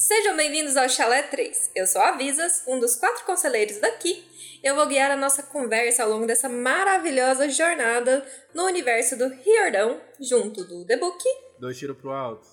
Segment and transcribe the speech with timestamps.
[0.00, 1.72] Sejam bem-vindos ao Chalé 3.
[1.74, 4.24] Eu sou a Visas, um dos quatro conselheiros daqui.
[4.64, 10.00] Eu vou guiar a nossa conversa ao longo dessa maravilhosa jornada no universo do Riordão,
[10.18, 11.22] junto do The Book
[11.58, 12.48] Dois tiros pro alto.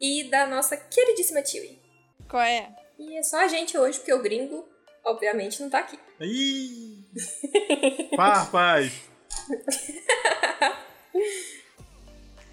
[0.00, 1.78] e da nossa queridíssima Tiwi.
[2.26, 2.74] Qual é?
[2.98, 4.66] E é só a gente hoje, porque o gringo,
[5.04, 5.98] obviamente, não tá aqui.
[6.22, 7.04] Ih!
[8.16, 8.94] Pá, paz!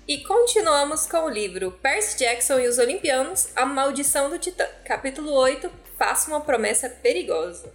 [0.10, 5.32] E continuamos com o livro Percy Jackson e os Olimpianos, A Maldição do Titã, capítulo
[5.32, 7.72] 8, Faça uma Promessa Perigosa.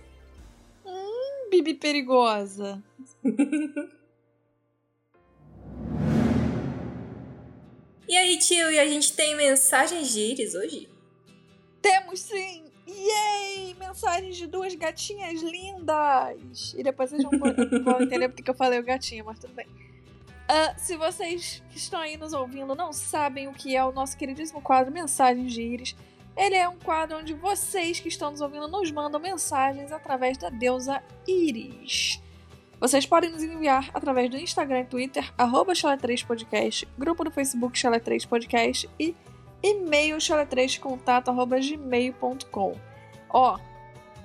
[1.48, 2.82] Bibi perigosa.
[8.06, 10.90] E aí, tio, e a gente tem mensagens de Iris hoje?
[11.80, 12.64] Temos sim!
[12.86, 13.74] Yay!
[13.74, 16.74] Mensagens de duas gatinhas lindas!
[16.76, 17.40] E depois vocês vão,
[17.82, 19.66] vão entender porque que eu falei o gatinho, mas tudo bem.
[20.48, 24.17] Ah, se vocês que estão aí nos ouvindo não sabem o que é o nosso
[24.17, 25.97] queridíssimo quadro Mensagens de Íris,
[26.37, 30.50] ele é um quadro onde vocês que estão nos ouvindo nos mandam mensagens através da
[30.50, 32.20] deusa Íris.
[32.81, 38.89] Vocês podem nos enviar através do Instagram e Twitter, arroba Chalé3podcast, grupo do Facebook Chalé3podcast
[38.98, 39.17] e
[39.62, 42.75] e-mail chalé3contato arroba gmail.com.
[43.31, 43.59] Ó,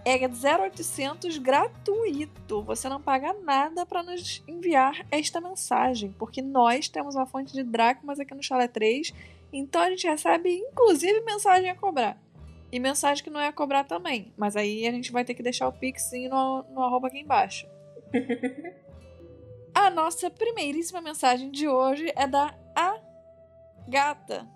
[0.06, 2.62] é 0800 gratuito.
[2.64, 7.64] Você não paga nada para nos enviar esta mensagem, porque nós temos uma fonte de
[7.64, 9.14] dracmas aqui no Chalé 3,
[9.52, 12.18] então a gente recebe inclusive mensagem a cobrar.
[12.72, 15.42] E mensagem que não é a cobrar também, mas aí a gente vai ter que
[15.42, 17.68] deixar o pixinho no, no arroba aqui embaixo.
[19.74, 23.00] a nossa primeiríssima mensagem de hoje é da A
[23.88, 24.48] Gata.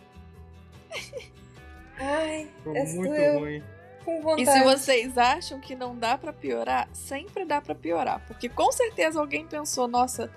[1.97, 3.39] Ai, Ficou essa muito doeu.
[3.39, 3.63] ruim.
[4.03, 8.21] com E se vocês acham que não dá pra piorar, sempre dá pra piorar.
[8.27, 10.29] Porque com certeza alguém pensou, nossa,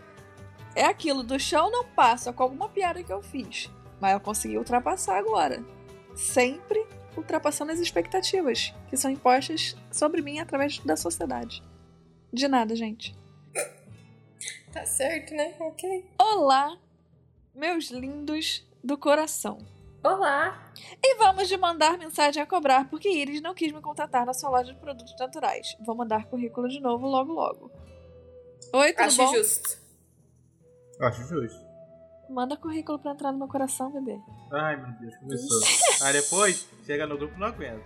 [0.74, 3.70] é aquilo, do chão não passa com alguma piada que eu fiz.
[4.00, 5.62] Mas eu consegui ultrapassar agora.
[6.14, 6.86] Sempre
[7.16, 11.62] ultrapassando as expectativas que são impostas sobre mim através da sociedade.
[12.32, 13.16] De nada, gente.
[14.72, 15.54] Tá certo, né?
[15.58, 16.10] Ok.
[16.20, 16.76] Olá,
[17.54, 19.58] meus lindos do coração.
[20.04, 20.72] Olá!
[21.02, 24.50] E vamos de mandar mensagem a cobrar, porque Iris não quis me contratar na sua
[24.50, 25.76] loja de produtos naturais.
[25.84, 27.70] Vou mandar currículo de novo logo logo.
[28.72, 29.34] Oi, tudo Acho bom?
[29.34, 29.78] justo.
[31.00, 31.66] Acho justo.
[32.28, 34.20] Manda currículo pra entrar no meu coração, bebê.
[34.52, 36.06] Ai, meu Deus, começou.
[36.06, 37.82] Aí depois, chega no grupo não aguenta.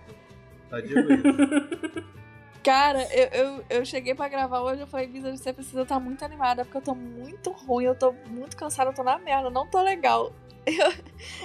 [0.69, 2.13] Tá de boa.
[2.63, 6.23] Cara, eu, eu, eu cheguei pra gravar hoje, eu falei, Bisa, você precisa estar muito
[6.23, 9.67] animada, porque eu tô muito ruim, eu tô muito cansada, eu tô na merda, não
[9.67, 10.31] tô legal.
[10.65, 10.93] Eu,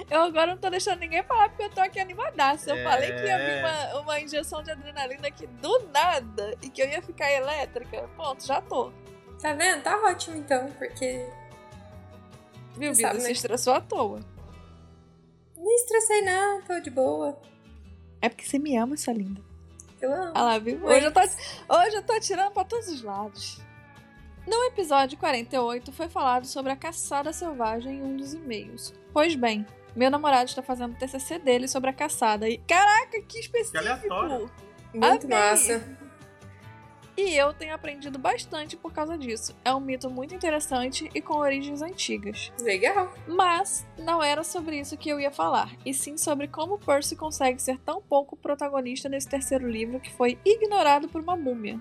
[0.09, 2.69] eu agora não tô deixando ninguém falar porque eu tô aqui animadaça.
[2.69, 2.83] Eu É.
[2.85, 6.87] falei que ia vir uma, uma injeção de adrenalina aqui do nada e que eu
[6.87, 8.07] ia ficar elétrica.
[8.15, 8.93] Ponto, já tô.
[9.41, 9.83] Tá vendo?
[9.83, 11.27] Tá ótimo então, porque
[12.77, 13.01] Viu, Você Bisa?
[13.01, 13.31] sabe, Se né?
[13.33, 14.21] estressou à toa.
[15.57, 17.37] nem estressei não, tô de boa.
[18.21, 19.41] É porque você me ama, essa linda.
[20.01, 20.31] Eu amo.
[20.33, 20.83] Ah lá, viu?
[20.83, 23.61] Hoje eu tô, hoje eu tô atirando pra todos os lados.
[24.47, 28.93] No episódio 48 foi falado sobre a caçada selvagem em um dos e-mails.
[29.13, 29.65] Pois bem,
[29.95, 32.57] meu namorado está fazendo o TCC dele sobre a caçada e...
[32.59, 33.77] Caraca, que específico!
[33.77, 34.51] aleatório.
[34.93, 35.37] Muito amei.
[35.37, 35.98] massa.
[37.21, 39.53] E eu tenho aprendido bastante por causa disso.
[39.65, 42.49] É um mito muito interessante e com origens antigas.
[42.61, 43.13] Legal.
[43.27, 47.61] Mas não era sobre isso que eu ia falar, e sim sobre como Percy consegue
[47.61, 51.77] ser tão pouco protagonista nesse terceiro livro que foi ignorado por uma múmia.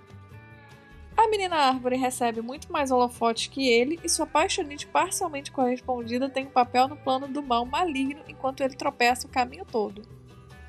[1.17, 6.47] A menina árvore recebe muito mais holofotes que ele, e sua paixonite parcialmente correspondida tem
[6.47, 10.03] um papel no plano do mal maligno enquanto ele tropeça o caminho todo.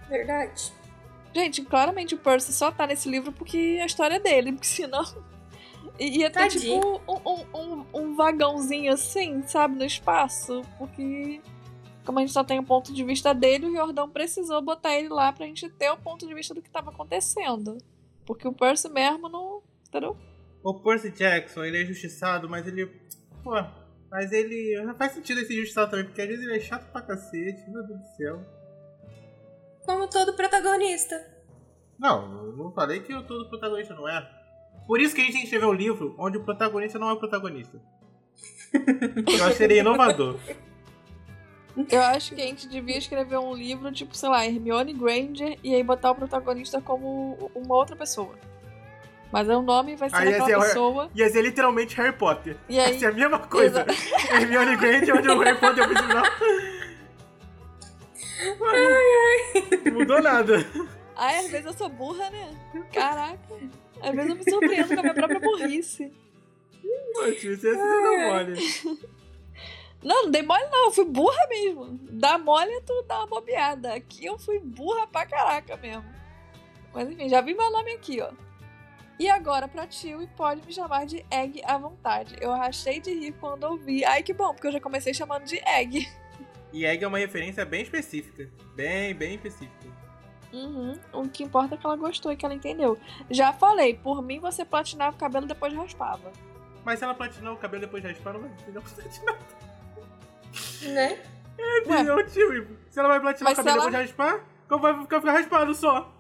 [0.08, 0.72] Verdade.
[1.34, 5.04] Gente, claramente o Percy só tá nesse livro porque a história é dele, porque senão.
[6.00, 6.82] Ia ter Tadinho.
[6.82, 11.42] tipo um, um, um, um vagãozinho assim, sabe, no espaço, porque.
[12.06, 15.10] Como a gente só tem o ponto de vista dele, o Jordão precisou botar ele
[15.10, 17.78] lá pra gente ter o ponto de vista do que tava acontecendo.
[18.26, 19.62] Porque o Percy mesmo não.
[19.88, 20.18] Entendeu?
[20.64, 22.88] O Percy Jackson, ele é injustiçado, mas ele.
[23.44, 23.52] Pô,
[24.10, 24.82] mas ele.
[24.84, 27.86] Não faz sentido esse injustiçado também, porque às vezes ele é chato pra cacete, meu
[27.86, 28.59] Deus do céu.
[29.90, 31.20] Como todo protagonista.
[31.98, 34.24] Não, eu não falei que o todo protagonista não é.
[34.86, 37.14] Por isso que a gente tem que escrever um livro onde o protagonista não é
[37.14, 37.82] o protagonista.
[38.72, 40.38] Eu acho que seria inovador.
[41.90, 45.74] Eu acho que a gente devia escrever um livro, tipo, sei lá, Hermione Granger, e
[45.74, 48.36] aí botar o protagonista como uma outra pessoa.
[49.32, 51.10] Mas aí o nome vai ser Aí ia daquela ser- pessoa.
[51.16, 52.58] Ia ser literalmente Harry Potter.
[52.70, 53.88] E aí, Ia ser a mesma coisa.
[54.32, 56.79] Hermione Granger, onde o Harry Potter é o
[58.40, 59.86] principal.
[59.86, 60.56] Não mudou nada.
[61.16, 62.56] Ai, às vezes eu sou burra, né?
[62.94, 63.38] Caraca.
[64.02, 66.14] Às vezes eu me surpreendo com a minha própria burrice.
[67.40, 68.54] Tio, você não mole.
[70.02, 72.00] Não, não dei mole não, eu fui burra mesmo.
[72.10, 73.94] Dá mole é tu dar uma bobeada.
[73.94, 76.06] Aqui eu fui burra pra caraca mesmo.
[76.94, 78.32] Mas enfim, já vi meu nome aqui, ó.
[79.20, 82.38] E agora pra tio e pode me chamar de Egg à vontade.
[82.40, 84.06] Eu rachei de rir quando ouvi.
[84.06, 86.08] Ai, que bom, porque eu já comecei chamando de Egg.
[86.72, 88.50] E egg é uma referência bem específica.
[88.76, 89.88] Bem, bem específica.
[90.54, 90.98] Uhum.
[91.14, 92.98] O que importa é que ela gostou e que ela entendeu.
[93.30, 96.32] Já falei, por mim você platinava o cabelo e depois raspava.
[96.84, 99.38] Mas se ela platinar o cabelo depois de raspar, não vai não vai platinar.
[100.82, 101.20] Né?
[101.58, 101.98] É, Ué.
[101.98, 102.78] filho, tio.
[102.90, 105.34] Se ela vai platinar Mas o cabelo ela- depois de raspar, como vai ficar, ficar
[105.34, 106.12] raspado só?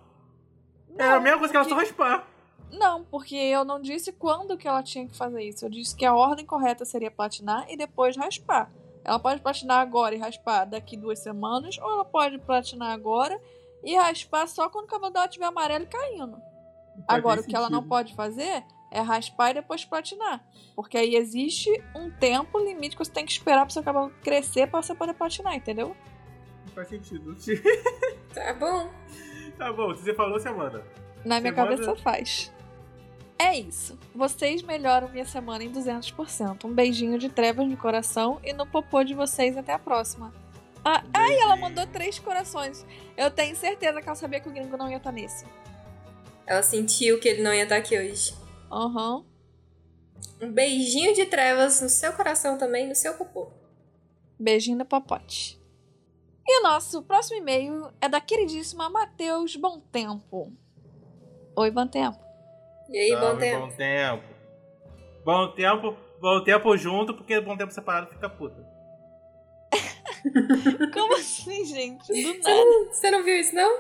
[0.97, 2.27] É a Não, mesma coisa que ela só raspar.
[2.71, 5.65] Não, porque eu não disse quando que ela tinha que fazer isso.
[5.65, 8.69] Eu disse que a ordem correta seria platinar e depois raspar.
[9.09, 13.41] Ela pode platinar agora e raspar daqui duas semanas, ou ela pode platinar agora
[13.83, 16.39] e raspar só quando o cabelo dela estiver amarelo e caindo.
[17.07, 17.89] Agora, o que ela não sentido.
[17.89, 20.45] pode fazer é raspar e depois platinar.
[20.75, 24.67] Porque aí existe um tempo limite que você tem que esperar pro seu cabelo crescer
[24.69, 25.97] pra você poder platinar, entendeu?
[26.67, 27.35] Não faz sentido.
[28.31, 28.91] Tá bom.
[29.57, 30.85] Tá bom, se você falou, você manda.
[31.25, 32.53] Na minha Semana- cabeça faz.
[33.41, 33.97] É isso.
[34.13, 36.65] Vocês melhoram minha semana em 200%.
[36.65, 39.55] Um beijinho de trevas no coração e no popô de vocês.
[39.55, 40.33] Até a próxima.
[40.83, 42.85] Ah, ai, ela mandou três corações.
[43.15, 45.45] Eu tenho certeza que ela sabia que o gringo não ia estar nesse.
[46.45, 48.35] Ela sentiu que ele não ia estar aqui hoje.
[48.69, 49.23] Aham.
[50.41, 53.51] Um beijinho de trevas no seu coração também, no seu popô.
[54.37, 55.59] Beijinho no popote.
[56.45, 60.51] E o nosso próximo e-mail é da queridíssima Matheus Bom Tempo.
[61.55, 62.28] Oi, Bom Tempo.
[62.89, 63.67] E aí, bom tempo.
[63.67, 64.23] Bom tempo.
[65.23, 68.65] Bom tempo, bom tempo junto, porque bom tempo separado fica puta.
[70.93, 72.07] Como assim, gente?
[72.07, 72.65] Do Você nada.
[72.65, 73.79] não, você não viu isso, não?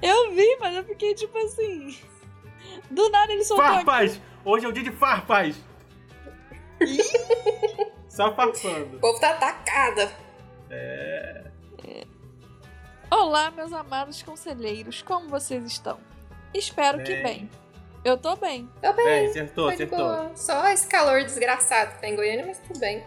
[0.00, 1.96] Eu vi, mas eu fiquei tipo assim.
[2.90, 3.84] Do nada ele soltou aqui.
[3.84, 4.20] Farpas!
[4.44, 5.56] Hoje é o dia de farpas!
[8.08, 8.96] Só farpando.
[8.96, 10.12] O povo tá atacado.
[13.10, 15.98] Olá, meus amados conselheiros, como vocês estão?
[16.54, 17.50] Espero que Bem.
[18.04, 18.68] Eu tô bem.
[18.80, 19.04] Tô bem.
[19.04, 19.98] Bem, acertou, Foi acertou.
[19.98, 20.32] boa.
[20.34, 23.02] Só esse calor desgraçado que tá em Goiânia, mas tudo bem.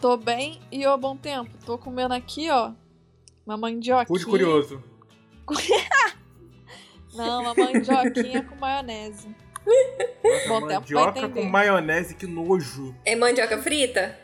[0.00, 1.50] Tô bem e ô bom tempo.
[1.64, 2.72] Tô comendo aqui, ó.
[3.46, 4.06] Uma mandioquinha.
[4.06, 4.82] Pude curioso.
[7.14, 9.34] Não, uma mandioquinha com maionese.
[10.22, 11.40] Nossa, Bom tempo vai mandioca entender.
[11.42, 12.94] com maionese, que nojo.
[13.04, 14.18] É mandioca frita?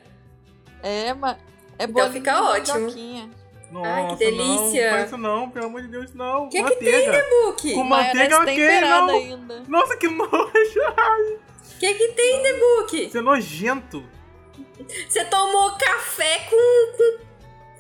[0.82, 1.38] É, mas.
[1.78, 2.80] É Então fica ótimo.
[2.80, 3.30] mandioquinha.
[3.72, 4.84] Nossa, Ai, que não, delícia.
[4.84, 6.48] não faz isso não, pelo amor de Deus, não.
[6.50, 7.26] Que que Manteiga.
[7.30, 9.14] Book, Com o manteiga ok, temperada não.
[9.14, 9.62] ainda.
[9.66, 10.28] Nossa, que nojo.
[11.80, 13.10] que que tem, The Book?
[13.10, 14.04] Você é nojento.
[15.08, 16.96] Você tomou café com,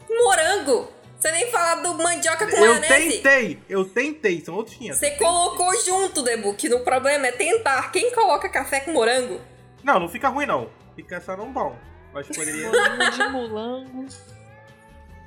[0.06, 0.88] com, morango.
[1.18, 3.18] Você nem fala do mandioca com Eu maionese.
[3.18, 4.98] tentei, eu tentei, são outros 500.
[4.98, 6.68] Você colocou junto, The Book.
[6.70, 7.92] No problema é tentar.
[7.92, 9.40] Quem coloca café com morango?
[9.84, 10.70] Não, não fica ruim não.
[10.96, 11.76] Fica só não bom.
[12.14, 12.70] Mas poderia...
[12.70, 14.06] Bolinho de mulango.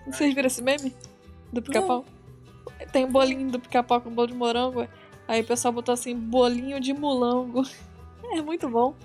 [0.05, 0.95] Vocês viram esse meme?
[1.51, 2.05] Do pica-pau?
[2.91, 4.87] Tem um bolinho do pica-pau com bolo de morango.
[5.27, 7.63] Aí o pessoal botou assim, bolinho de mulango.
[8.33, 8.95] É muito bom.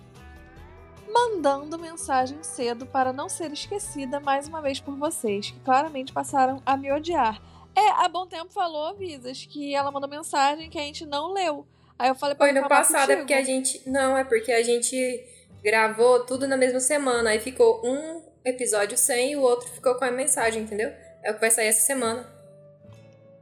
[1.12, 6.62] Mandando mensagem cedo para não ser esquecida mais uma vez por vocês, que claramente passaram
[6.64, 7.40] a me odiar.
[7.76, 11.66] É, há bom tempo falou, Visas, que ela mandou mensagem que a gente não leu.
[11.98, 13.20] Aí eu falei pra Foi no passado, é contigo.
[13.20, 13.88] porque a gente.
[13.88, 15.22] Não, é porque a gente
[15.62, 17.30] gravou tudo na mesma semana.
[17.30, 20.90] Aí ficou um episódio sem e o outro ficou com a mensagem, entendeu?
[21.22, 22.26] É o que vai sair essa semana.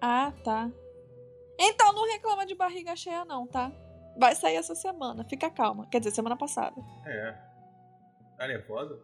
[0.01, 0.71] Ah, tá.
[1.59, 3.73] Então não reclama de barriga cheia, não, tá?
[4.17, 5.87] Vai sair essa semana, fica calma.
[5.91, 6.77] Quer dizer, semana passada.
[7.07, 7.35] É.
[8.37, 8.99] Tá nervosa?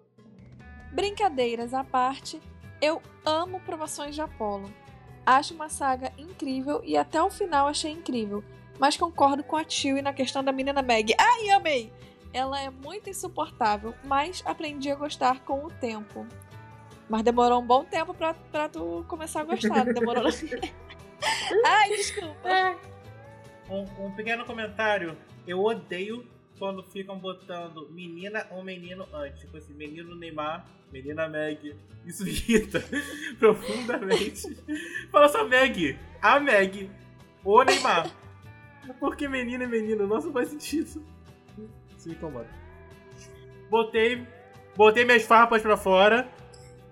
[0.92, 2.40] Brincadeiras à parte,
[2.80, 4.72] eu amo Provações de Apolo.
[5.26, 8.44] Acho uma saga incrível e até o final achei incrível.
[8.78, 11.14] Mas concordo com a Tio na questão da menina Meg.
[11.18, 11.92] Ai, amei!
[12.34, 16.26] Ela é muito insuportável, mas aprendi a gostar com o tempo.
[17.08, 20.24] Mas demorou um bom tempo pra, pra tu começar a gostar, demorou?
[21.64, 22.76] Ai, desculpa.
[23.70, 25.16] Um, um pequeno comentário.
[25.46, 26.26] Eu odeio
[26.58, 29.42] quando ficam botando menina ou menino antes.
[29.42, 31.76] Tipo assim, menino Neymar, menina Meg.
[32.04, 32.82] Isso irrita
[33.38, 34.56] profundamente.
[35.12, 35.96] Fala só Meg.
[36.20, 36.90] A Meg.
[37.44, 38.10] O Neymar.
[38.98, 40.04] Por que menina e menino?
[40.04, 41.13] Nossa, não faz sentido.
[42.06, 42.48] Me incomoda.
[43.70, 44.26] Botei.
[44.76, 46.28] Botei minhas farpas pra fora.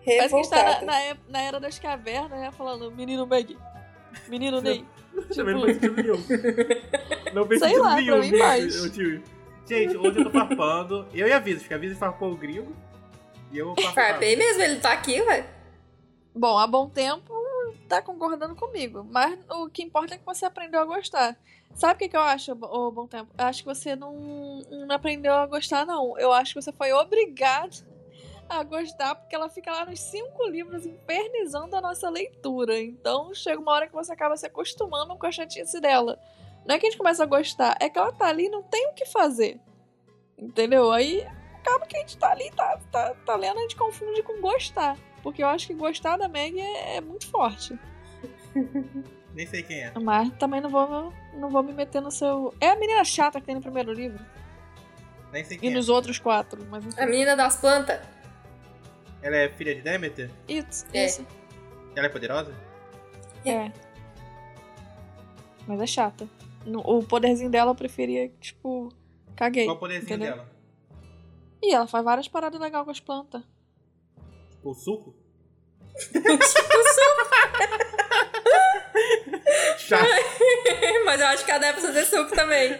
[0.04, 0.86] Parece que a gente tá na, Revoltada.
[0.86, 2.50] na, na era das cavernas, né?
[2.52, 3.56] Falando menino Meg,
[4.28, 4.84] menino Ney.
[5.34, 6.16] Também não faz sentido nenhum.
[7.34, 8.18] Não Sei sentido lá, nenhum.
[8.20, 8.76] pra mim faz.
[8.76, 9.22] eu tive.
[9.68, 11.06] Gente, hoje eu tô farpando.
[11.14, 12.74] Eu e a Vidas, porque a Vidas farpou o gringo.
[13.52, 13.94] E eu farpava.
[13.94, 15.44] Farpei mesmo, ele tá aqui, velho.
[16.34, 17.32] Bom, há bom tempo
[17.88, 19.04] tá concordando comigo.
[19.10, 21.36] Mas o que importa é que você aprendeu a gostar.
[21.74, 23.32] Sabe o que, que eu acho, ô Bom Tempo?
[23.38, 26.18] Eu acho que você não, não aprendeu a gostar, não.
[26.18, 27.84] Eu acho que você foi obrigado
[28.48, 32.78] a gostar, porque ela fica lá nos cinco livros infernizando a nossa leitura.
[32.78, 36.18] Então chega uma hora que você acaba se acostumando com a chatice dela.
[36.66, 38.62] Não é que a gente começa a gostar, é que ela tá ali e não
[38.62, 39.58] tem o que fazer.
[40.38, 40.92] Entendeu?
[40.92, 41.26] Aí
[41.58, 44.96] acaba que a gente tá ali, tá, tá, tá lendo, a gente confunde com gostar.
[45.22, 47.78] Porque eu acho que gostar da Meg é, é muito forte.
[49.34, 49.92] Nem sei quem é.
[49.98, 52.54] Mas também não vou, não vou me meter no seu.
[52.60, 54.22] É a menina chata que tem no primeiro livro.
[55.32, 55.74] Nem sei E quem é.
[55.74, 56.62] nos outros quatro.
[56.68, 57.00] Mas enfim.
[57.00, 58.00] A menina das plantas.
[59.22, 60.30] Ela é filha de Demeter?
[60.48, 61.06] Isso, É.
[61.06, 61.26] isso.
[61.96, 62.52] Ela é poderosa?
[63.44, 63.70] É.
[65.66, 66.28] Mas é chata.
[66.66, 68.92] O poderzinho dela eu preferia, tipo,
[69.34, 69.64] caguei.
[69.64, 70.34] Qual o poderzinho entendeu?
[70.36, 70.50] dela?
[71.62, 73.42] E ela faz várias paradas legais com as plantas.
[74.62, 75.14] O suco?
[79.78, 80.04] Chato.
[81.04, 82.72] Mas eu acho que a precisa ter suco também.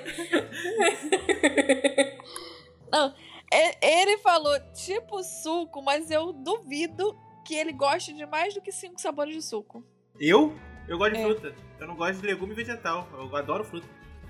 [3.50, 8.72] É- Ele falou tipo suco, mas eu duvido que ele goste de mais do que
[8.72, 9.84] cinco sabores de suco.
[10.18, 10.56] Eu?
[10.88, 11.24] Eu gosto de É.
[11.24, 11.54] fruta.
[11.78, 13.06] Eu não gosto de legume vegetal.
[13.12, 13.86] Eu adoro fruta.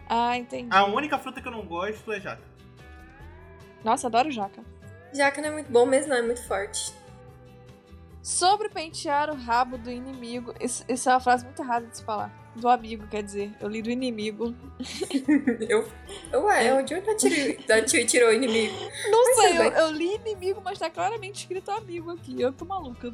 [0.08, 0.68] Ah, entendi.
[0.74, 2.42] A única fruta que eu não gosto é jaca.
[3.84, 4.64] Nossa, adoro jaca.
[5.12, 6.92] Jaca não é muito bom mesmo, não, é muito forte.
[8.22, 10.54] Sobre pentear o rabo do inimigo.
[10.60, 12.32] Isso, isso é uma frase muito errada de se falar.
[12.54, 13.52] Do amigo, quer dizer.
[13.60, 14.54] Eu li do inimigo.
[15.68, 15.88] Eu,
[16.30, 16.74] eu, ué, É.
[16.74, 16.94] onde
[17.66, 18.74] da tio tirou o inimigo?
[19.10, 22.40] Não Mas sei, eu, eu li inimigo, mas tá claramente escrito amigo aqui.
[22.40, 23.12] Eu tô maluca.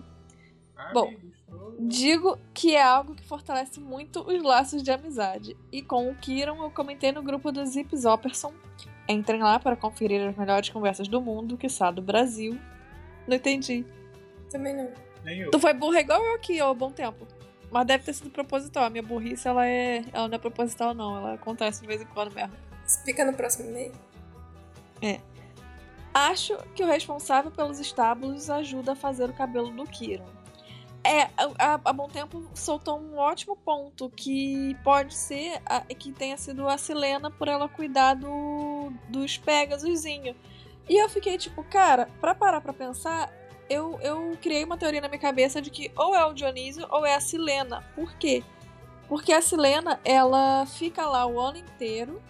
[0.92, 1.08] Bom.
[1.08, 1.38] Amigos,
[1.80, 5.56] Digo que é algo que fortalece muito os laços de amizade.
[5.70, 8.52] E com o Kiron eu comentei no grupo do Zip Zopperson.
[9.08, 12.58] Entrem lá para conferir as melhores conversas do mundo, que do Brasil.
[13.26, 13.86] Não entendi.
[14.50, 14.90] Também não.
[15.24, 15.50] Nem eu.
[15.50, 17.26] Tu foi burra igual eu aqui, ó, bom tempo.
[17.70, 18.84] Mas deve ter sido proposital.
[18.84, 20.02] A minha burrice, ela é.
[20.12, 21.16] Ela não é proposital, não.
[21.16, 22.52] Ela acontece de vez em quando mesmo.
[22.86, 23.92] Explica no próximo e-mail.
[26.14, 30.24] Acho que o responsável pelos estábulos ajuda a fazer o cabelo do Kiron.
[31.04, 31.28] É,
[31.58, 36.66] a, a Bom Tempo soltou um ótimo ponto, que pode ser a- que tenha sido
[36.68, 40.34] a Silena por ela cuidar do, dos Pegasusinho.
[40.88, 43.30] E eu fiquei tipo, cara, pra parar pra pensar,
[43.68, 47.04] eu, eu criei uma teoria na minha cabeça de que ou é o Dionísio ou
[47.06, 47.84] é a Silena.
[47.94, 48.42] Por quê?
[49.08, 52.20] Porque a Silena, ela fica lá o ano inteiro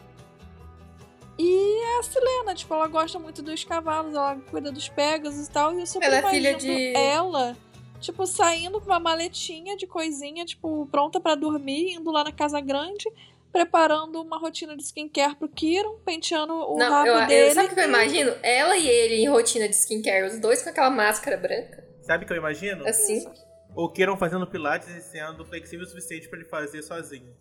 [1.39, 5.51] e é a Silena, tipo, ela gosta muito dos cavalos, ela cuida dos Pegasus e
[5.51, 5.73] tal.
[5.75, 7.57] E eu super Ela é filha de- ela,
[8.01, 12.61] tipo, saindo com uma maletinha de coisinha, tipo, pronta pra dormir, indo lá na casa
[12.61, 13.09] grande,
[13.53, 17.55] preparando uma rotina de skincare pro Kiron, penteando o não, rabo eu, eu- dele.
[17.55, 18.35] sabe o que eu imagino?
[18.43, 21.85] Ela e ele em rotina de skincare, os dois com aquela máscara branca.
[22.03, 22.87] Sabe o que eu imagino?
[22.87, 23.27] Assim.
[23.75, 27.35] O Kiron fazendo pilates e sendo flexível o suficiente pra ele fazer sozinho.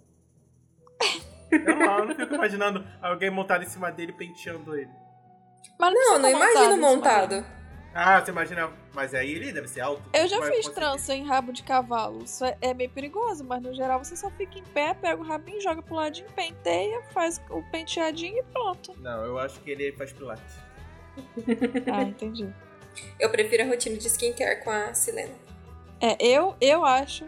[1.51, 4.91] Eu não, eu não fico imaginando alguém montado em cima dele penteando ele.
[5.79, 7.45] Mas Não, não tá imagino montado.
[7.99, 8.71] Ah, você imagina.
[8.93, 10.03] Mas aí ele deve ser alto.
[10.13, 12.23] Eu já fiz trança em rabo de cavalo.
[12.23, 15.25] Isso é, é meio perigoso, mas no geral você só fica em pé, pega o
[15.25, 18.93] rabinho, joga pro ladinho, penteia, faz o penteadinho e pronto.
[18.99, 20.55] Não, eu acho que ele faz pilates.
[21.91, 22.47] Ah, entendi.
[23.19, 25.33] Eu prefiro a rotina de skincare com a Silena.
[25.99, 27.25] É, eu, eu acho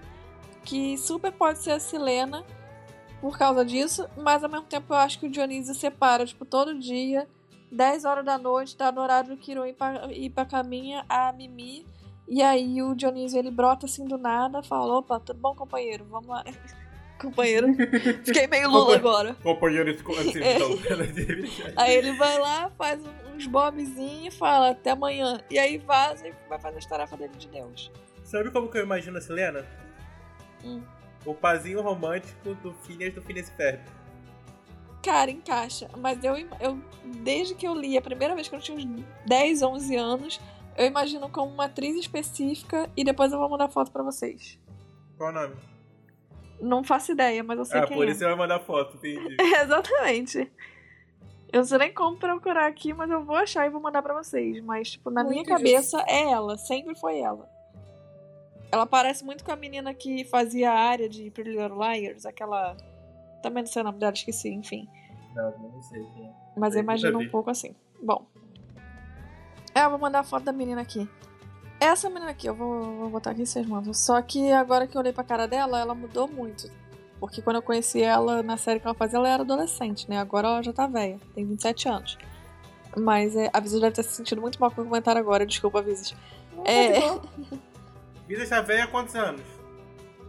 [0.64, 2.46] que super pode ser a Silena
[3.20, 6.78] por causa disso, mas ao mesmo tempo eu acho que o Dionísio separa, tipo, todo
[6.78, 7.28] dia,
[7.72, 11.32] 10 horas da noite, tá no horário do Kiron ir pra, ir pra caminha, a
[11.32, 11.86] Mimi.
[12.28, 16.06] E aí o Dionísio ele brota assim do nada, fala: opa, tudo bom, companheiro?
[16.06, 16.44] Vamos lá.
[17.20, 17.68] companheiro.
[18.24, 19.36] Fiquei meio Lula agora.
[19.44, 20.56] Companheiro assim, É.
[20.56, 20.70] então.
[21.76, 23.02] Aí ele vai lá, faz
[23.36, 25.40] uns bobzinhos e fala até amanhã.
[25.50, 27.92] E aí vaza e vai fazer as tarefas dele de Deus.
[28.24, 29.66] Sabe como que eu imagino a Selena?
[30.64, 30.82] Hum.
[31.26, 33.82] O pazinho romântico do Phineas do Phineas Ferb.
[35.04, 35.90] Cara, encaixa.
[35.98, 38.86] Mas eu, eu, desde que eu li a primeira vez que eu tinha uns
[39.26, 40.42] 10, 11 anos,
[40.78, 44.60] eu imagino como uma atriz específica e depois eu vou mandar foto pra vocês.
[45.18, 45.56] Qual o nome?
[46.62, 48.12] Não faço ideia, mas eu sei ah, quem por é.
[48.12, 49.38] isso você vai mandar foto, entendi.
[49.40, 50.52] Exatamente.
[51.52, 54.14] Eu não sei nem como procurar aqui, mas eu vou achar e vou mandar pra
[54.14, 54.62] vocês.
[54.64, 57.50] Mas, tipo, na minha Muito cabeça é ela, sempre foi ela.
[58.72, 62.78] Ela parece muito com a menina que fazia a área de Pretty Little Liars, aquela.
[63.42, 64.88] Também não sei o nome dela, esqueci, enfim.
[65.36, 66.32] Não, não sei quem é.
[66.58, 67.76] Mas eu imagino a um pouco assim.
[68.02, 68.26] Bom.
[69.74, 71.08] É, eu vou mandar a foto da menina aqui.
[71.80, 73.94] Essa menina aqui, eu vou, vou botar aqui vocês mandam.
[73.94, 76.70] Só que agora que eu olhei pra cara dela, ela mudou muito.
[77.20, 80.20] Porque quando eu conheci ela na série que ela fazia, ela era adolescente, né?
[80.20, 82.18] Agora ela já tá velha, tem 27 anos.
[82.98, 85.82] Mas é, a Visas deve ter se sentido muito mal com o comentário agora, desculpa,
[85.82, 86.16] Visas.
[86.66, 87.00] É,
[88.28, 89.42] Vida está velha há quantos anos?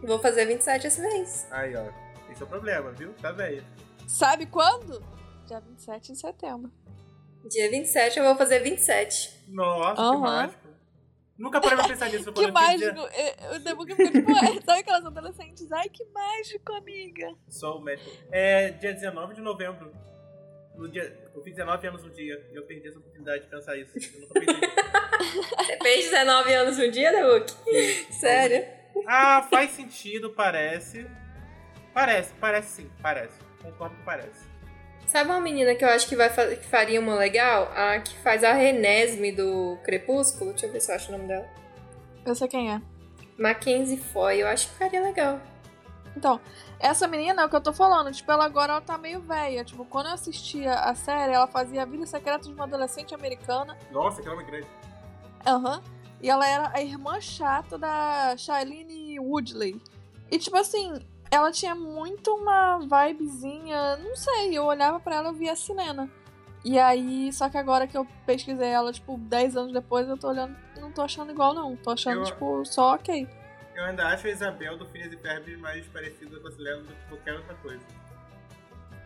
[0.03, 1.47] Vou fazer 27 esse mês.
[1.51, 1.85] Aí, ó.
[2.31, 3.13] Esse é o problema, viu?
[3.21, 3.63] Tá velho.
[4.07, 5.03] Sabe quando?
[5.47, 6.71] Dia 27 de setembro.
[7.49, 9.45] Dia 27 eu vou fazer 27.
[9.49, 10.19] Nossa, que Aham.
[10.19, 10.61] mágico.
[11.37, 12.31] Nunca parei pra pensar nisso.
[12.31, 12.93] Que eu mágico!
[12.93, 15.71] dia- É, O Debuga ficou tipo, é, sabe aquelas adolescentes?
[15.71, 17.33] Ai, que mágico, amiga.
[17.49, 18.11] Sou o médico.
[18.31, 19.91] É dia 19 de novembro.
[20.75, 21.03] No dia...
[21.33, 22.47] Eu fiz 19 anos um dia.
[22.51, 23.91] E eu perdi essa oportunidade de pensar isso.
[23.97, 24.69] Eu nunca pensei.
[25.65, 27.51] Você fez 19 anos um dia, Debook?
[28.13, 28.67] Sério?
[29.07, 31.07] Ah, faz sentido, parece.
[31.93, 33.37] Parece, parece sim, parece.
[33.61, 34.51] Concordo que parece.
[35.07, 37.69] Sabe uma menina que eu acho que, vai que faria uma legal?
[37.75, 40.51] A que faz a Renesme do Crepúsculo.
[40.51, 41.45] Deixa eu ver se eu acho o nome dela.
[42.25, 42.81] Eu sei quem é.
[43.37, 44.41] Mackenzie Foy.
[44.41, 45.39] Eu acho que ficaria legal.
[46.15, 46.39] Então,
[46.79, 48.11] essa menina é o que eu tô falando.
[48.13, 49.65] Tipo, ela agora ela tá meio velha.
[49.65, 53.77] Tipo, quando eu assistia a série, ela fazia a vida secreta de uma adolescente americana.
[53.91, 54.67] Nossa, que nome grande.
[55.45, 55.81] Aham.
[56.21, 59.81] E ela era a irmã chata da Shailene Woodley.
[60.29, 60.93] E, tipo assim,
[61.31, 63.97] ela tinha muito uma vibezinha.
[63.97, 66.09] Não sei, eu olhava pra ela e via a Silena.
[66.63, 70.27] E aí, só que agora que eu pesquisei ela, tipo, 10 anos depois, eu tô
[70.29, 70.55] olhando.
[70.79, 71.75] Não tô achando igual, não.
[71.77, 73.27] Tô achando, Eu- tipo, só ok.
[73.73, 76.87] Eu ainda acho a Isabel do Phineas e Ferb mais parecida com a Selena do
[76.93, 77.81] que qualquer outra coisa.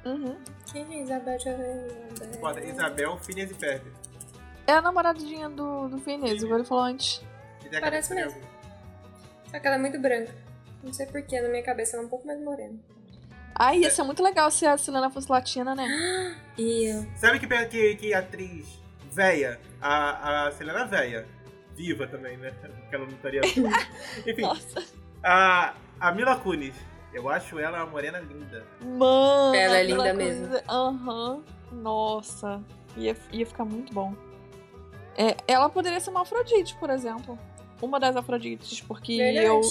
[0.05, 0.36] Uhum.
[0.72, 2.39] Quem é Isabel de Isabel?
[2.39, 3.84] Foda, Isabel, Phineas e Ferb.
[4.67, 7.22] É a namoradinha do, do Phineas, igual ele falou antes.
[7.79, 8.41] Parece mesmo.
[9.50, 10.34] Só que ela é muito branca.
[10.86, 12.77] Não sei porquê, na minha cabeça ela é um pouco mais morena.
[13.58, 15.88] Ai, ia ser muito legal se a Selena fosse latina, né?
[16.58, 18.80] E Sabe que, que, que atriz
[19.12, 21.25] véia, a, a Selena véia,
[21.75, 22.51] viva também, né?
[22.62, 23.42] Porque ela não estaria.
[24.25, 24.84] Enfim, Nossa.
[25.24, 26.75] a, a Mila Kunis.
[27.13, 28.65] Eu acho ela uma morena linda.
[28.82, 29.56] Mano.
[29.56, 31.44] Ela é linda coisa- Aham.
[31.72, 32.62] Nossa.
[32.98, 34.13] Ia, ia ficar muito bom.
[35.18, 37.39] É, ela poderia ser uma Afrodite, por exemplo.
[37.82, 39.46] Uma das Afrodites, porque verdade.
[39.48, 39.62] eu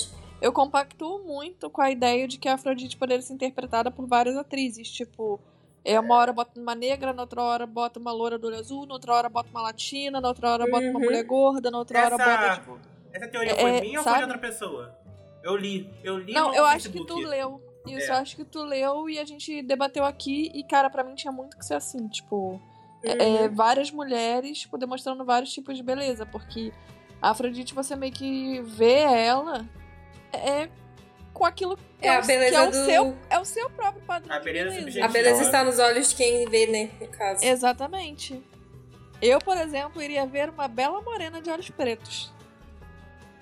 [0.53, 4.91] compactuo muito com a ideia de que a Afrodite poderia ser interpretada por várias atrizes.
[4.91, 5.41] Tipo,
[5.85, 8.87] é, uma hora bota uma negra, na outra hora bota uma loura do olho azul,
[8.87, 11.05] na outra hora bota uma latina, na outra hora bota uma Uhum.
[11.05, 12.79] mulher gorda, na outra hora Essa- bota, tipo.
[13.13, 14.25] Essa teoria É, foi minha ou foi sabe?
[14.27, 14.99] de outra pessoa?
[15.43, 15.89] Eu li.
[16.03, 17.23] Eu li Não, eu acho que Facebook.
[17.23, 17.61] tu leu.
[17.87, 18.15] Isso, É.
[18.15, 20.51] eu acho que tu leu e a gente debateu aqui.
[20.55, 22.61] E, cara, pra mim tinha muito que ser assim, tipo.
[23.07, 23.55] é, Uhum.
[23.55, 26.25] várias mulheres, tipo, demonstrando vários tipos de beleza.
[26.25, 26.73] Porque
[27.21, 29.69] a Afrodite, você meio que vê ela
[30.35, 30.69] é
[31.33, 33.45] com aquilo que É é, a o, beleza que é o do- seu é o
[33.45, 35.05] seu próprio padrão A de beleza beleza.
[35.05, 36.91] A beleza está nos olhos de quem vê, né?
[37.01, 37.45] No caso.
[37.45, 38.43] Exatamente.
[39.23, 42.33] Eu, por exemplo, iria ver uma bela morena de olhos pretos.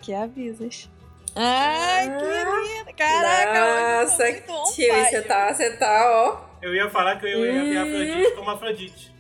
[0.00, 0.88] Que é a Visas.
[1.34, 2.18] Ai, Ah.
[2.18, 2.92] querida!
[2.94, 6.44] Caraca, hoje eu Nossa, tô muito on tio, você tá, você tá, ó.
[6.60, 7.88] Eu ia falar que eu ia ver a Hum.
[7.88, 9.14] Afrodite como Afrodite.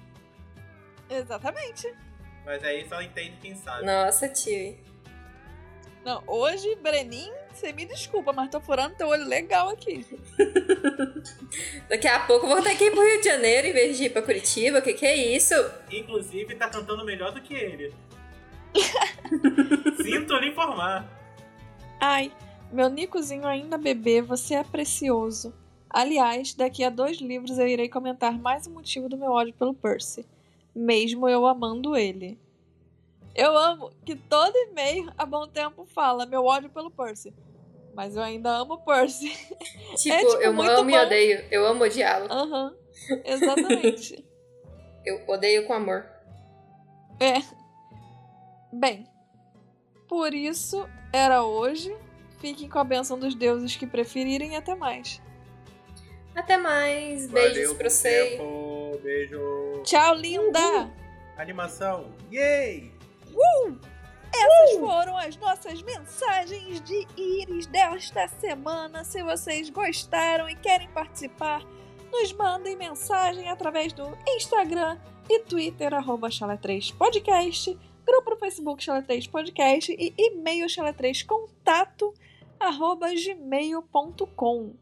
[1.10, 1.92] Exatamente.
[2.44, 3.84] Mas aí só entende quem sabe.
[3.86, 4.76] Nossa, tio.
[6.04, 10.04] Não, hoje, Brenin, você me desculpa, mas tô furando teu olho legal aqui.
[11.88, 14.04] Daqui a pouco eu vou ter que ir pro Rio de Janeiro em vez de
[14.04, 14.80] ir pra Curitiba.
[14.80, 15.54] Que que é isso?
[15.90, 17.94] Inclusive, tá cantando melhor do que ele.
[20.02, 21.08] Sinto lhe informar.
[22.00, 22.32] Ai,
[22.72, 25.54] meu Nicozinho ainda bebê, você é precioso.
[25.88, 29.74] Aliás, daqui a dois livros eu irei comentar mais um motivo do meu ódio pelo
[29.74, 30.26] Percy.
[30.74, 32.38] Mesmo eu amando ele.
[33.34, 37.34] Eu amo que todo e-mail a bom tempo fala meu ódio pelo Percy.
[37.94, 39.30] Mas eu ainda amo o Percy.
[39.96, 41.02] Tipo, tipo, eu muito amo e bom.
[41.02, 41.44] odeio.
[41.50, 42.26] Eu amo odiá-lo.
[42.32, 42.74] Aham,
[43.24, 44.24] exatamente.
[45.04, 46.06] Eu odeio com amor.
[47.18, 47.42] É.
[48.72, 49.04] Bem,
[50.08, 51.92] por isso era hoje.
[52.38, 55.20] Fiquem com a benção dos deuses que preferirem e até mais.
[56.36, 57.26] Até mais.
[57.26, 58.30] Beijos Valeu pra você.
[58.30, 58.98] tempo.
[59.02, 59.82] Beijo.
[59.84, 60.90] Tchau, linda!
[61.36, 62.12] Animação.
[62.30, 62.92] Yay!
[64.34, 69.04] Essas foram as nossas mensagens de íris desta semana.
[69.04, 71.62] Se vocês gostaram e querem participar,
[72.10, 79.92] nos mandem mensagem através do Instagram e Twitter, arroba Chala3podcast, grupo no Facebook Chala3 Podcast
[79.92, 82.12] e e-mail chala3contato,
[82.58, 84.81] arroba gmail.com.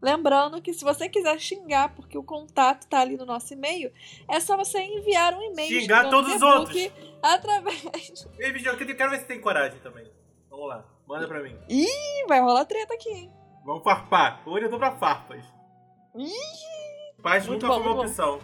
[0.00, 3.92] Lembrando que se você quiser xingar, porque o contato tá ali no nosso e-mail,
[4.28, 6.90] é só você enviar um e-mail Xingar todos os outros.
[7.20, 10.08] Através Ei, vídeo, eu quero ver se tem coragem também.
[10.48, 11.56] Vamos lá, manda pra mim.
[11.68, 13.32] Ih, vai rolar treta aqui, hein?
[13.64, 14.42] Vamos farpar.
[14.46, 15.44] Hoje eu tô pra farpas.
[16.16, 18.40] Ih, Paz Muito nunca foi uma opção.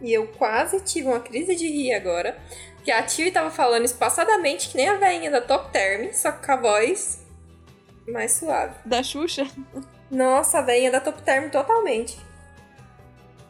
[0.00, 2.40] E eu quase tive uma crise de rir agora.
[2.84, 6.44] Que a Tio tava falando espaçadamente, que nem a veinha da Top Term, só que
[6.44, 7.21] com a voz
[8.08, 8.74] mais suave.
[8.84, 9.46] da Xuxa.
[10.10, 12.18] Nossa, a veinha da Top Term totalmente.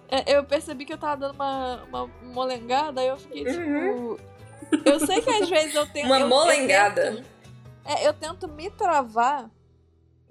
[0.09, 4.17] É, eu percebi que eu tava dando uma, uma molengada, aí eu fiquei Uhum.
[4.17, 4.33] tipo.
[4.85, 6.07] Eu sei que às vezes eu tenho.
[6.07, 7.03] Uma eu, molengada.
[7.07, 7.27] Eu tento,
[7.85, 9.51] é, eu tento me travar,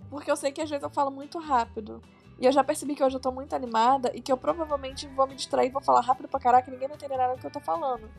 [0.10, 2.02] porque eu sei que às vezes eu falo muito rápido.
[2.40, 5.28] E eu já percebi que hoje eu tô muito animada e que eu provavelmente vou
[5.28, 7.60] me distrair vou falar rápido pra caraca ninguém vai entender nada do que eu tô
[7.60, 8.10] falando.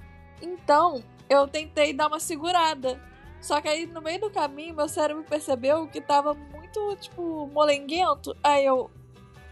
[0.40, 3.00] Então, eu tentei dar uma segurada.
[3.42, 8.36] Só que aí no meio do caminho, meu cérebro percebeu que tava muito, tipo, molenguento.
[8.42, 8.88] Aí eu.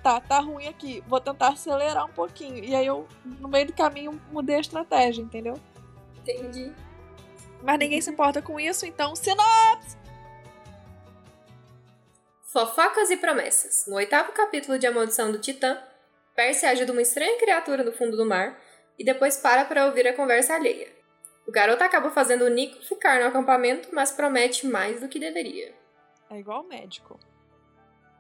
[0.01, 1.03] Tá, tá ruim aqui.
[1.09, 2.65] Vou tentar acelerar um pouquinho.
[2.65, 5.55] E aí eu, no meio do caminho, mudei a estratégia, entendeu?
[6.19, 6.73] Entendi.
[7.63, 9.99] Mas ninguém se importa com isso, então sinopse!
[12.53, 13.85] Fofocas e promessas.
[13.87, 15.79] No oitavo capítulo de A Maldição do Titã,
[16.35, 18.59] Percy ajuda uma estranha criatura no fundo do mar
[18.99, 21.00] e depois para para ouvir a conversa alheia.
[21.47, 25.75] O garoto acaba fazendo o Nico ficar no acampamento, mas promete mais do que deveria.
[26.29, 27.19] É igual médico.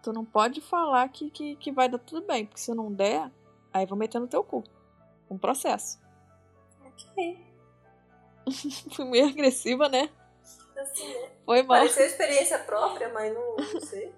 [0.03, 3.31] Tu não pode falar que, que, que vai dar tudo bem, porque se não der,
[3.73, 4.65] aí vou meter no teu cu.
[5.31, 6.01] Um processo.
[6.85, 7.39] Ok.
[8.93, 10.11] Fui meio agressiva, né?
[10.77, 11.29] Assim, né?
[11.45, 11.79] Foi mal.
[11.79, 14.13] Pareceu experiência própria, mas não, não sei.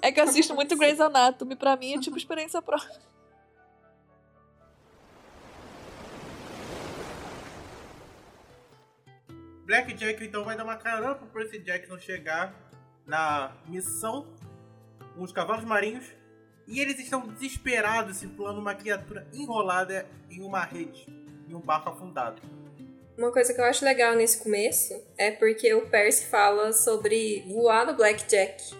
[0.00, 3.00] É que eu assisto muito Grey's Anatomy, pra mim é tipo experiência própria.
[9.72, 12.54] Black Jack então vai dar uma caramba pro Percy Jackson chegar
[13.06, 14.26] na missão
[15.14, 16.04] com os cavalos marinhos.
[16.68, 21.06] E eles estão desesperados simulando uma criatura enrolada em uma rede,
[21.48, 22.42] em um barco afundado.
[23.16, 27.86] Uma coisa que eu acho legal nesse começo é porque o Percy fala sobre voar
[27.86, 28.76] no Blackjack.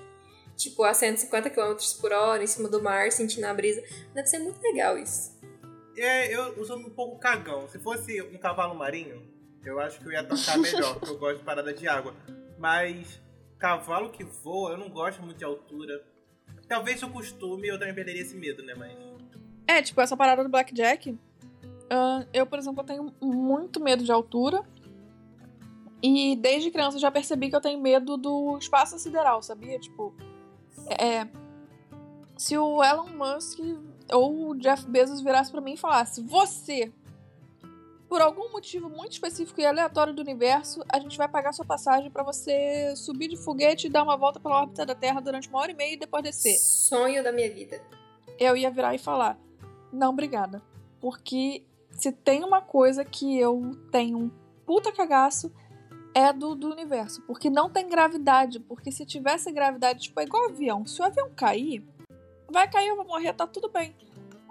[0.56, 3.82] Tipo, a 150 km por hora, em cima do mar, sentindo a brisa.
[4.12, 5.40] Deve ser muito legal isso.
[5.96, 7.66] É, eu, eu sou um pouco cagão.
[7.66, 9.31] Se fosse um cavalo marinho,
[9.64, 12.14] eu acho que eu ia tocar melhor, porque eu gosto de parada de água.
[12.58, 13.20] Mas
[13.58, 16.04] cavalo que voa, eu não gosto muito de altura.
[16.68, 18.74] Talvez se eu costume, eu também perderia esse medo, né?
[18.74, 18.92] Mas.
[19.66, 21.18] É, tipo, essa parada do Blackjack.
[21.90, 24.62] ah, eu, por exemplo, tenho muito medo de altura.
[26.02, 29.78] E desde criança eu já percebi que eu tenho medo do espaço sideral, sabia?
[29.78, 30.12] Tipo,
[30.88, 31.28] é.
[32.36, 33.60] Se o Elon Musk
[34.12, 36.92] ou o Jeff Bezos virasse pra mim e falasse: Você,
[38.12, 42.10] por algum motivo muito específico e aleatório do universo, a gente vai pagar sua passagem
[42.10, 45.60] pra você subir de foguete e dar uma volta pela órbita da Terra durante uma
[45.60, 47.80] hora e meia e depois descer Sonho da minha vida.
[48.38, 49.38] eu ia virar e falar:
[49.90, 50.60] Não, obrigada.
[51.00, 54.30] Porque se tem uma coisa que eu tenho um
[54.66, 55.50] puta cagaço,
[56.14, 57.22] é do, do universo.
[57.22, 58.60] Porque não tem gravidade.
[58.60, 60.84] Porque se tivesse gravidade, tipo, é igual avião.
[60.84, 61.82] Se o avião cair,
[62.50, 63.96] vai cair, eu vou morrer, tá tudo bem.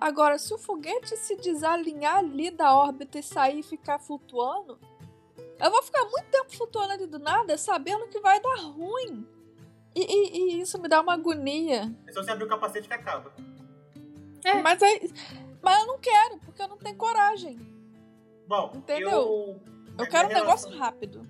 [0.02, 4.80] Agora, se o foguete se desalinhar ali da órbita e sair e ficar flutuando,
[5.60, 9.28] eu vou ficar muito tempo flutuando ali do nada, sabendo que vai dar ruim.
[9.94, 11.94] E, e- e isso me dá uma agonia.
[12.08, 13.32] É só você abrir o capacete que acaba.
[14.44, 14.56] É.
[14.62, 15.14] Mas, aí,
[15.62, 17.60] mas eu não quero, porque eu não tenho coragem.
[18.48, 19.10] Bom, Entendeu?
[19.12, 19.62] eu.
[20.00, 21.30] Eu quero um minha negócio relação- rápido.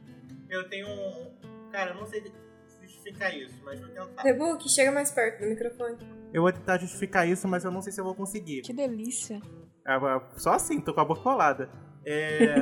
[0.49, 1.35] Eu tenho um.
[1.71, 2.31] Cara, eu não sei
[2.81, 4.21] justificar isso, mas vou tentar.
[4.21, 5.97] Rebook, chega mais perto do microfone.
[6.33, 8.61] Eu vou tentar justificar isso, mas eu não sei se eu vou conseguir.
[8.61, 9.41] Que delícia.
[9.85, 11.69] Ah, ah, Só assim, tô com a boca colada.
[12.05, 12.55] É.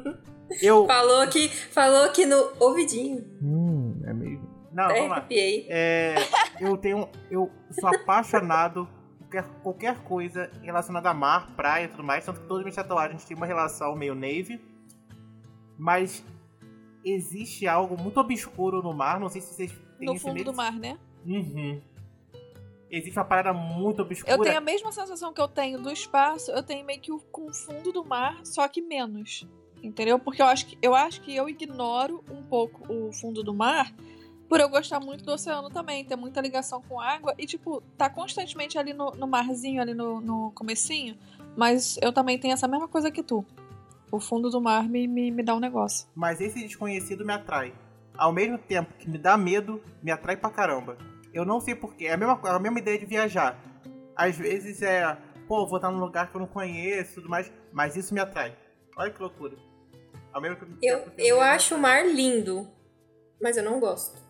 [0.60, 0.86] eu.
[0.86, 3.24] Falou que, falou que no ouvidinho.
[3.42, 4.40] Hum, é meio.
[4.72, 5.26] Não, Até vamos lá.
[5.30, 6.14] É,
[6.60, 7.08] eu tenho.
[7.30, 12.24] Eu sou apaixonado por qualquer, qualquer coisa relacionada a mar, praia e tudo mais.
[12.24, 14.60] Tanto que todas as minhas tatuagens têm uma relação meio navy.
[15.78, 16.24] Mas
[17.04, 19.20] existe algo muito obscuro no mar.
[19.20, 20.50] Não sei se vocês têm No esse fundo medo.
[20.50, 20.98] do mar, né?
[21.24, 21.80] Uhum.
[22.96, 24.32] Existe uma parada muito obscura.
[24.32, 27.18] Eu tenho a mesma sensação que eu tenho do espaço, eu tenho meio que o
[27.32, 29.46] com o fundo do mar, só que menos.
[29.82, 30.18] Entendeu?
[30.18, 33.92] Porque eu acho que eu acho que eu ignoro um pouco o fundo do mar
[34.48, 38.08] por eu gostar muito do oceano também, ter muita ligação com água e, tipo, tá
[38.08, 41.16] constantemente ali no, no marzinho, ali no, no comecinho,
[41.56, 43.44] mas eu também tenho essa mesma coisa que tu.
[44.12, 46.06] O fundo do mar me, me, me dá um negócio.
[46.14, 47.74] Mas esse desconhecido me atrai.
[48.16, 50.96] Ao mesmo tempo que me dá medo, me atrai pra caramba.
[51.34, 52.06] Eu não sei porquê.
[52.06, 53.58] É a mesma, a mesma ideia de viajar.
[54.14, 55.18] Às vezes é,
[55.48, 58.20] pô, vou estar num lugar que eu não conheço e tudo mais, mas isso me
[58.20, 58.56] atrai.
[58.96, 59.56] Olha que loucura.
[60.32, 62.68] Ao mesmo tempo Eu, que eu me acho o mar lindo,
[63.40, 64.22] mas eu não gosto.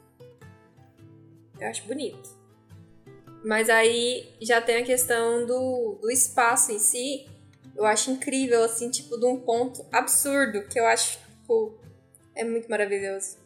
[1.60, 2.28] Eu acho bonito.
[3.44, 7.28] Mas aí já tem a questão do, do espaço em si.
[7.76, 11.78] Eu acho incrível, assim, tipo, de um ponto absurdo, que eu acho, tipo,
[12.34, 13.36] é muito maravilhoso.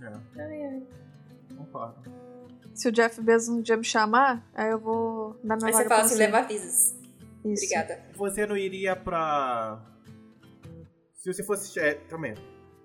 [0.00, 0.06] É,
[0.40, 0.82] Ai, ai.
[1.56, 2.19] concordo.
[2.80, 5.84] Se o Jeff Bezos um dia me chamar, aí eu vou dar minha Aí você
[5.86, 6.94] fala assim, leva avisos.
[7.44, 7.64] Isso.
[7.64, 8.02] Obrigada.
[8.16, 9.84] Você não iria pra.
[11.14, 11.78] Se você fosse.
[11.78, 12.32] É, também.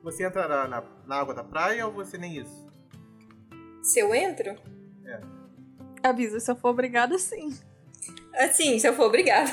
[0.04, 2.68] Você entrará na, na água da praia ou você nem isso?
[3.82, 4.54] Se eu entro?
[6.04, 7.58] Avisa, se eu for obrigada, sim.
[8.34, 9.50] Assim, se eu for, obrigada.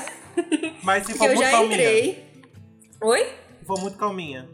[0.83, 1.75] Mas se for Porque eu muito já calminha.
[1.75, 2.43] entrei.
[3.01, 3.25] Oi?
[3.59, 4.49] Se for muito calminha.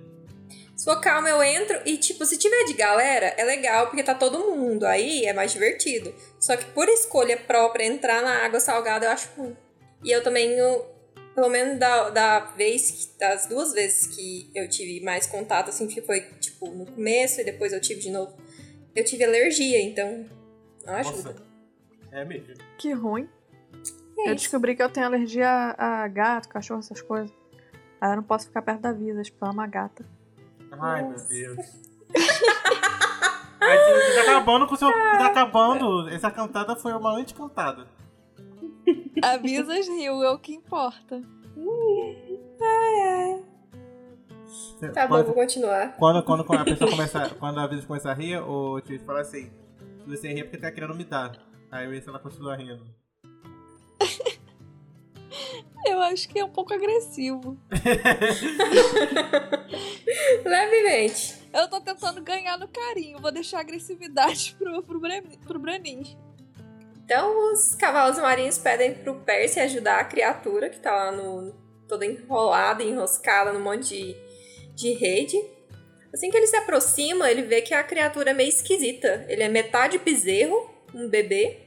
[0.80, 4.16] Se for calma, eu entro e, tipo, se tiver de galera, é legal porque tá
[4.16, 4.86] todo mundo.
[4.86, 6.16] Aí é mais divertido.
[6.40, 9.58] Só que por escolha própria, entrar na água salgada eu acho ruim.
[10.02, 10.88] E eu também, eu,
[11.36, 16.02] pelo menos da, da vez, das duas vezes que eu tive mais contato, assim, que
[16.02, 18.38] foi, tipo, no começo e depois eu tive de novo,
[18.96, 20.26] eu tive alergia, então
[20.86, 21.34] não ajuda.
[21.34, 21.46] Nossa.
[22.14, 22.54] É mesmo.
[22.78, 23.28] Que ruim.
[24.20, 27.30] É eu descobri que eu tenho alergia a, a gato, cachorro, essas coisas.
[28.00, 30.19] Aí eu não posso ficar perto da Visas, porque ela é uma gata.
[30.72, 31.18] Ai, meu.
[31.28, 31.58] Deus.
[33.60, 34.88] Mas você tá acabando com o seu.
[34.88, 36.10] Você tá acabando.
[36.10, 37.88] Essa cantada foi uma anticantada.
[39.22, 41.22] A Visas riu, é o que importa.
[44.46, 45.96] Você- Tá bom, quando, vou continuar.
[45.98, 47.30] quando, quando, quando a pessoa começa.
[47.38, 49.52] Quando a vida começa a rir, o tio fala assim:
[50.04, 51.34] se você rir é porque tá querendo me dar.
[51.70, 52.84] Aí eu ela continua rindo.
[55.86, 57.58] Eu acho que é um pouco agressivo.
[60.44, 61.48] Levemente.
[61.54, 63.20] Eu tô tentando ganhar no carinho.
[63.20, 65.00] Vou deixar a agressividade pro, pro,
[65.46, 66.04] pro Brenin.
[67.04, 71.54] Então, os cavalos marinhos pedem pro Percy ajudar a criatura que tá lá no.
[71.88, 74.16] toda enrolada, enroscada num monte de,
[74.76, 75.38] de rede.
[76.14, 79.26] Assim que ele se aproxima, ele vê que a criatura é meio esquisita.
[79.28, 81.58] Ele é metade bezerro, um bebê,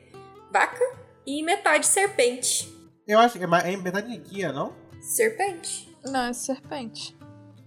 [0.53, 0.85] vaca,
[1.27, 2.82] e metade serpente.
[3.13, 4.75] Eu acho que é é metade de guia, não?
[5.03, 5.95] Serpente.
[6.03, 7.15] Não, é serpente.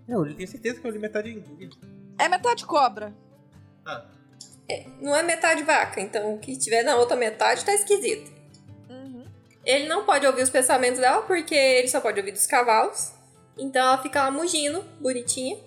[0.08, 1.69] Eu tenho certeza que eu li metade de guia.
[2.17, 3.13] É metade cobra.
[3.86, 4.05] Ah,
[4.99, 8.31] Não é metade vaca, então o que tiver na outra metade tá esquisito.
[8.89, 9.25] Uhum.
[9.63, 13.13] Ele não pode ouvir os pensamentos dela, porque ele só pode ouvir dos cavalos.
[13.55, 15.58] Então ela fica lá mugindo, bonitinha.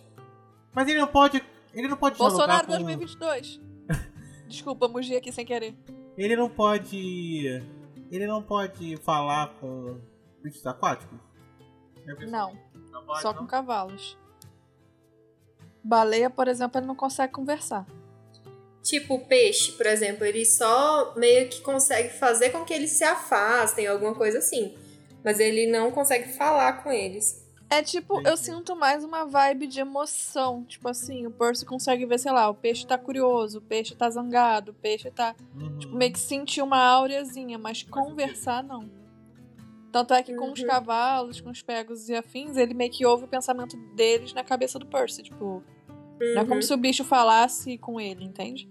[0.75, 1.41] Mas ele não pode.
[1.73, 2.73] Ele não pode Bolsonaro com...
[2.73, 3.61] 2022.
[4.49, 5.77] Desculpa, mugi aqui sem querer.
[6.17, 7.63] Ele não pode.
[8.11, 10.01] Ele não pode falar com
[10.43, 11.19] bichos aquáticos?
[12.07, 12.57] É Não,
[12.91, 13.41] Não pode, só não?
[13.41, 14.17] com cavalos.
[15.85, 17.87] Baleia, por exemplo, ele não consegue conversar.
[18.83, 23.05] Tipo, o peixe, por exemplo, ele só meio que consegue fazer com que eles se
[23.05, 24.77] afastem, alguma coisa assim.
[25.23, 27.47] Mas ele não consegue falar com eles.
[27.71, 30.65] É tipo, eu sinto mais uma vibe de emoção.
[30.65, 34.09] Tipo assim, o Percy consegue ver, sei lá, o peixe tá curioso, o peixe tá
[34.09, 35.35] zangado, o peixe tá.
[35.55, 35.79] Uhum.
[35.79, 38.91] Tipo, meio que sentir uma áureazinha, mas conversar não.
[39.93, 40.67] Tanto é que com os Uhum.
[40.67, 44.79] cavalos, com os pegos e afins, ele meio que ouve o pensamento deles na cabeça
[44.79, 45.23] do Percy.
[45.25, 45.63] Tipo,
[46.35, 46.63] não é como Uhum.
[46.63, 48.71] se o bicho falasse com ele, entende?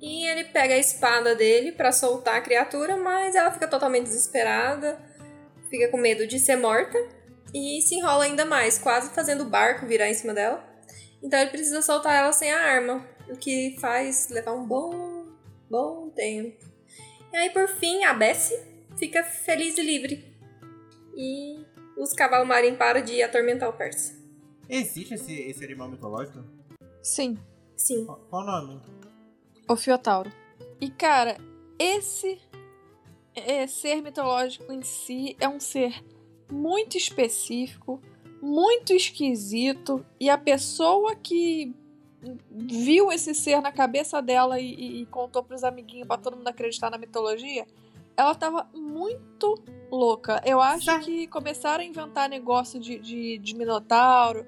[0.00, 5.00] E ele pega a espada dele pra soltar a criatura, mas ela fica totalmente desesperada,
[5.70, 6.98] fica com medo de ser morta
[7.52, 10.64] e se enrola ainda mais, quase fazendo o barco virar em cima dela.
[11.22, 15.26] Então ele precisa soltar ela sem a arma, o que faz levar um bom,
[15.70, 16.64] bom tempo.
[17.32, 18.58] E aí por fim a Bessie
[18.98, 20.32] fica feliz e livre.
[21.14, 21.64] E
[21.96, 24.20] os cavalos marinhos param de atormentar o Percy.
[24.68, 26.42] Existe esse, esse animal mitológico?
[27.02, 27.38] Sim,
[27.76, 28.04] Sim.
[28.04, 28.80] Qual, qual o nome?
[29.68, 30.30] o Fiotauro.
[30.80, 31.36] E cara,
[31.78, 32.40] esse
[33.34, 36.02] é, ser mitológico em si é um ser
[36.52, 38.00] muito específico,
[38.40, 41.74] muito esquisito, e a pessoa que
[42.50, 46.46] viu esse ser na cabeça dela e, e- e contou pros amiguinhos pra todo mundo
[46.48, 47.66] acreditar na mitologia,
[48.16, 49.54] ela tava muito
[49.90, 50.40] louca.
[50.44, 54.46] Eu acho Sa- que começaram a inventar negócio de, de, de minotauro,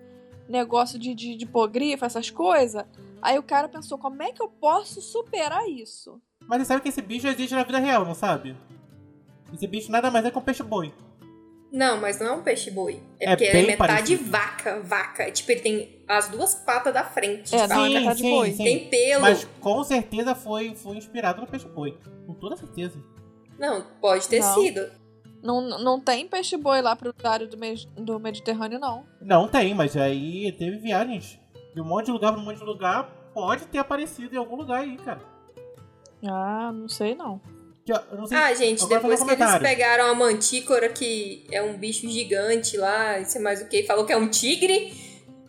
[0.48, 2.84] negócio de, de, de hipogrifo, essas coisas.
[3.22, 6.20] Aí o cara pensou, como é que eu posso superar isso?
[6.46, 8.54] Mas você sabe que esse bicho existe na vida real, não sabe?
[9.52, 10.92] Esse bicho nada mais é que um peixe-boi.
[11.76, 13.02] Não, mas não é um peixe-boi.
[13.18, 14.30] É, É porque ele é metade parecido.
[14.30, 15.30] vaca, vaca.
[15.32, 17.52] Tipo, ele tem as duas patas da frente.
[17.52, 18.52] É, de não, é metade boi.
[18.52, 19.22] Tem pelo.
[19.22, 21.98] Mas com certeza foi, foi inspirado no peixe-boi.
[22.28, 22.96] Com toda certeza.
[23.58, 24.54] Não, pode ter Não.
[24.54, 24.88] sido.
[25.42, 29.04] Não, não tem peixe-boi lá pro área do, me- do Mediterrâneo, não.
[29.20, 31.38] Não tem, mas aí teve viagens
[31.74, 33.10] de um monte de lugar pra um monte de lugar.
[33.34, 35.20] Pode ter aparecido em algum lugar aí, cara.
[36.26, 37.40] Ah, não sei não.
[37.84, 38.38] Que, ó, eu não sei.
[38.38, 43.18] Ah, gente, depois que um eles pegaram a mantícora, que é um bicho gigante lá,
[43.18, 44.92] e sei mais o que, falou que é um tigre.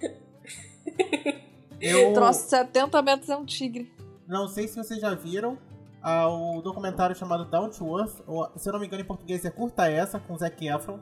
[1.80, 3.91] eu Troço 70 metros é um tigre.
[4.28, 5.58] não sei se vocês já viram
[6.02, 8.21] ah, o documentário chamado Down to Earth.
[8.28, 11.00] Ou, se eu não me engano, em português é Curta Essa, com Zac Efron.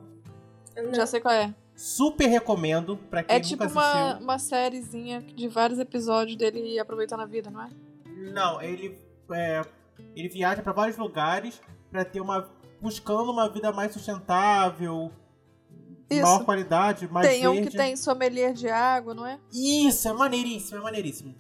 [0.75, 0.93] Não.
[0.93, 1.53] Já sei qual é.
[1.75, 3.81] Super recomendo pra quem É nunca tipo assistiu.
[3.81, 7.69] uma, uma sériezinha de vários episódios dele aproveitando a vida, não é?
[8.31, 8.97] Não, ele
[9.31, 9.61] é,
[10.15, 12.49] ele viaja pra vários lugares pra ter uma
[12.81, 15.11] buscando uma vida mais sustentável,
[16.09, 16.23] de Isso.
[16.23, 17.69] maior qualidade, mais tem um verde.
[17.71, 19.39] que tem sommelier de água, não é?
[19.53, 21.33] Isso, é maneiríssimo, é maneiríssimo.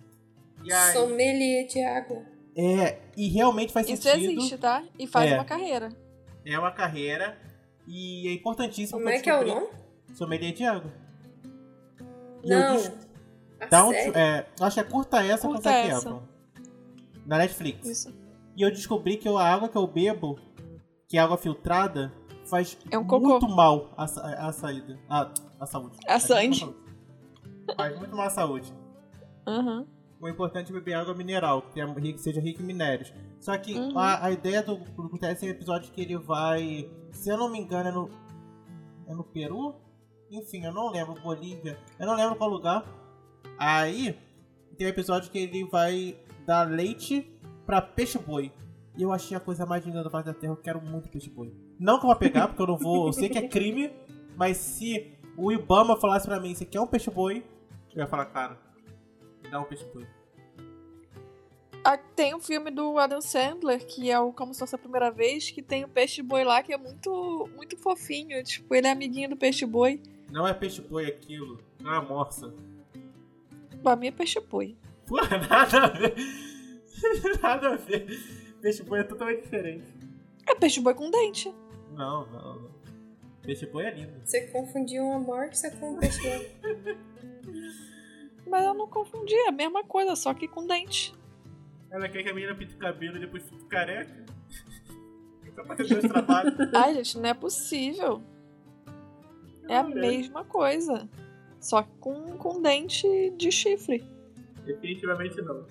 [0.63, 2.23] E aí, Sommelier de água.
[2.55, 4.31] é, e realmente faz Isso sentido.
[4.39, 4.81] existe, tá?
[4.97, 5.35] E faz É.
[5.35, 5.89] uma carreira.
[6.45, 7.37] É uma carreira
[7.85, 9.67] e é importantíssimo Como é que é o nome?
[10.13, 10.91] Sommelier de água.
[12.45, 12.75] Não.
[12.77, 12.91] des-
[13.59, 15.97] A Dá um, é, acho que é curta essa Curta Zac essa.
[16.09, 16.23] Efron.
[17.25, 17.85] Na Netflix.
[17.87, 18.22] Isso.
[18.55, 20.37] E eu descobri que a água que eu bebo,
[21.07, 22.11] que é água filtrada,
[22.45, 24.99] faz É um muito mal à, sa- à saída.
[25.09, 25.97] À, à saúde.
[26.07, 26.75] Muito sangue.
[27.75, 28.73] Faz muito mal à saúde.
[29.47, 29.87] Aham.
[30.21, 33.13] O importante é beber água mineral, que é rico- seja rica em minérios.
[33.41, 33.97] Só que Uhum.
[33.99, 36.89] a, a ideia do acontece é um episódio que ele vai.
[37.11, 38.09] Se eu não me engano, é no.
[39.07, 39.75] É no Peru?
[40.31, 41.77] Enfim, eu não lembro, Bolívia.
[41.99, 42.85] Eu não lembro qual lugar.
[43.59, 44.17] Aí
[44.77, 47.29] tem um episódio que ele vai dar leite
[47.65, 48.51] pra peixe-boi.
[48.95, 50.53] E eu achei a coisa mais linda da face da terra.
[50.53, 51.51] Eu quero muito peixe-boi.
[51.79, 53.07] Não que eu vou pegar, porque eu não vou.
[53.07, 53.91] Eu sei que é crime.
[54.37, 57.43] Mas se o Ibama falasse pra mim, você quer um peixe-boi?
[57.93, 58.57] Eu ia falar, cara,
[59.43, 60.07] me dá um peixe-boi.
[61.83, 65.11] Ah, Tem um filme do Adam Sandler, que é o Como Se Fosse a Primeira
[65.11, 68.41] Vez, que tem o peixe boi lá, que é muito, muito fofinho.
[68.43, 70.01] Tipo, ele é amiguinho do peixe boi.
[70.31, 72.53] Não é peixe-boi aquilo, não é morsa.
[73.83, 74.77] Pra mim é peixe boi.
[75.05, 75.17] Pô,
[75.49, 76.15] nada a ver.
[77.41, 78.07] nada a ver.
[78.61, 79.85] Peixe-boi é totalmente diferente.
[80.47, 81.53] É peixe boi com dente.
[81.91, 82.71] Não, não, não.
[83.41, 84.21] Peixe-boi é lindo.
[84.23, 86.21] Você confundiu uma morsa com um peixe.
[88.47, 91.13] Mas eu não confundi, é a mesma coisa, só que com dente.
[91.89, 94.23] Ela quer que a menina pinte o cabelo e depois fique careca.
[95.55, 96.55] Pra ter dois trabalhos.
[96.73, 98.21] Ai, gente, não é possível.
[99.69, 101.07] É a mesma coisa.
[101.59, 104.03] Só que com, com dente de chifre.
[104.65, 105.65] Definitivamente não.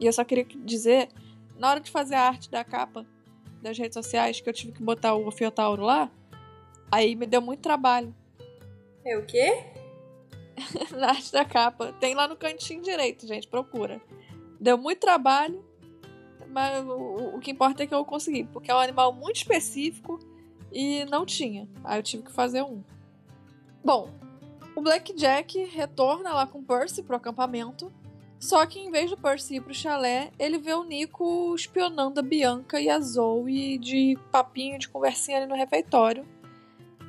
[0.00, 1.08] E eu só queria dizer,
[1.58, 3.06] na hora de fazer a arte da capa
[3.62, 6.10] das redes sociais, que eu tive que botar o Fiotauro lá,
[6.90, 8.14] aí me deu muito trabalho.
[9.04, 9.64] É o quê?
[10.96, 11.92] na arte da capa.
[12.00, 14.00] Tem lá no cantinho direito, gente, procura.
[14.58, 15.64] Deu muito trabalho,
[16.48, 20.18] mas o, o que importa é que eu consegui, porque é um animal muito específico
[20.72, 21.68] e não tinha.
[21.84, 22.82] Aí eu tive que fazer um.
[23.84, 24.10] Bom,
[24.74, 27.92] o Blackjack retorna lá com o Percy pro acampamento.
[28.40, 32.22] Só que em vez do Percy ir pro chalé, ele vê o Nico espionando a
[32.22, 36.26] Bianca e a Zoe de papinho, de conversinha ali no refeitório.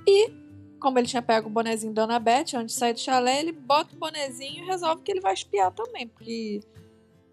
[0.06, 0.30] E
[0.78, 3.96] como ele tinha pego o bonezinho da Annabeth antes de sair do chalé, ele bota
[3.96, 6.60] o bonezinho e resolve que ele vai espiar também, porque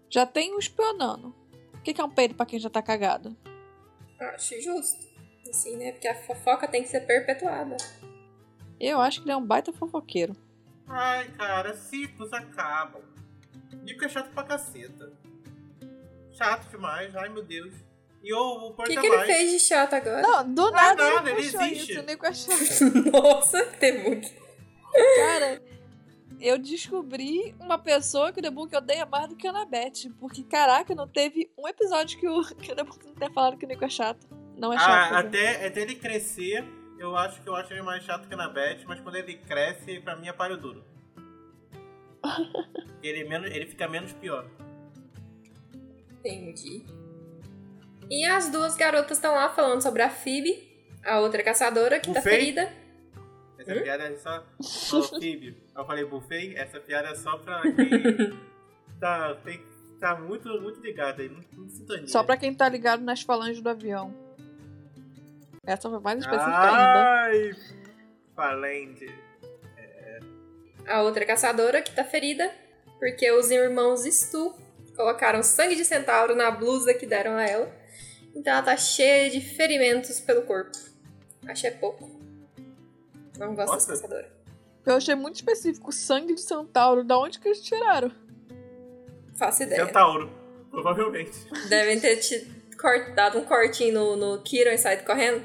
[0.09, 1.35] já tem um espionando.
[1.73, 3.35] O que que é um peido pra quem já tá cagado?
[4.19, 5.09] Acho justo.
[5.49, 5.91] Assim, né?
[5.91, 7.75] Porque a fofoca tem que ser perpetuada.
[8.79, 10.35] Eu acho que ele é um baita fofoqueiro.
[10.87, 13.01] Ai, cara, ciclos acabam.
[13.83, 15.11] Nico é chato pra caceta.
[16.31, 17.73] Chato demais, ai meu Deus.
[18.21, 20.21] E o, o que, é que ele fez de chato agora?
[20.21, 21.91] Não, do Não é nada, nada, ele ele puxou existe.
[21.91, 23.11] isso, o Nico é chato.
[23.11, 24.33] Nossa, Temuque.
[25.15, 25.61] Cara,
[26.41, 30.11] eu descobri uma pessoa que o Debunk odeia mais do que a Annabeth.
[30.19, 33.65] Porque, caraca, não teve um episódio que o, que o Debunk não tenha falado que
[33.65, 34.27] o Nico é chato.
[34.57, 35.13] Não é chato.
[35.13, 35.47] Ah, quer dizer.
[35.47, 36.65] até, até ele crescer,
[36.97, 39.99] eu acho que eu acho ele mais chato que na Beth, mas quando ele cresce,
[40.01, 40.83] pra mim é páreo duro.
[43.03, 44.45] ele, é menos, ele fica menos pior.
[46.19, 46.83] Entendi.
[48.09, 50.67] E as duas garotas estão lá falando sobre a Phoebe,
[51.05, 52.29] a outra caçadora que tá Buffet?
[52.29, 52.73] ferida.
[53.57, 53.81] Essa Hum?
[53.83, 54.97] piada é só.
[54.97, 57.69] Ô, Phoebe, eu falei buffet, essa piada é só pra quem
[58.99, 59.61] tá, tem,
[59.99, 62.07] tá muito, muito ligado aí, muito, muito sintonia.
[62.07, 64.13] Só pra quem tá ligado nas falanges do avião.
[65.65, 67.03] Essa foi mais específica ainda.
[67.03, 67.51] Ai,
[68.35, 69.13] falente.
[70.89, 72.51] A outra caçadora que tá ferida,
[72.99, 74.53] porque os irmãos Stu
[74.95, 77.71] colocaram sangue de centauro na blusa que deram a ela.
[78.35, 80.77] Então ela tá cheia de ferimentos pelo corpo.
[81.47, 82.19] Achei pouco.
[83.37, 83.87] Não gosto Nossa.
[83.91, 84.31] dessa caçadora.
[84.85, 85.91] Eu achei muito específico.
[85.91, 87.03] Sangue de centauro.
[87.03, 88.11] Da onde que eles tiraram?
[89.37, 89.85] Faço ideia.
[89.85, 90.29] Centauro,
[90.69, 91.31] provavelmente.
[91.69, 92.45] Devem ter te
[92.79, 95.41] cort- dado um cortinho no, no Kiron e saído correndo.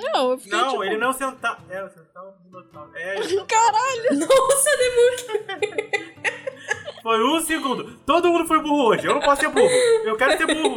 [0.00, 0.84] Não, eu fiquei Não, tipo...
[0.84, 1.60] ele não é o centauro.
[1.68, 1.90] É, o
[2.44, 2.90] minotauro.
[2.96, 3.44] É, é.
[3.46, 4.18] Caralho!
[4.18, 6.10] Nossa, Debug!
[7.02, 7.98] Foi um segundo.
[8.04, 9.06] Todo mundo foi burro hoje.
[9.06, 9.66] Eu não posso ser burro.
[10.04, 10.76] Eu quero ser burro.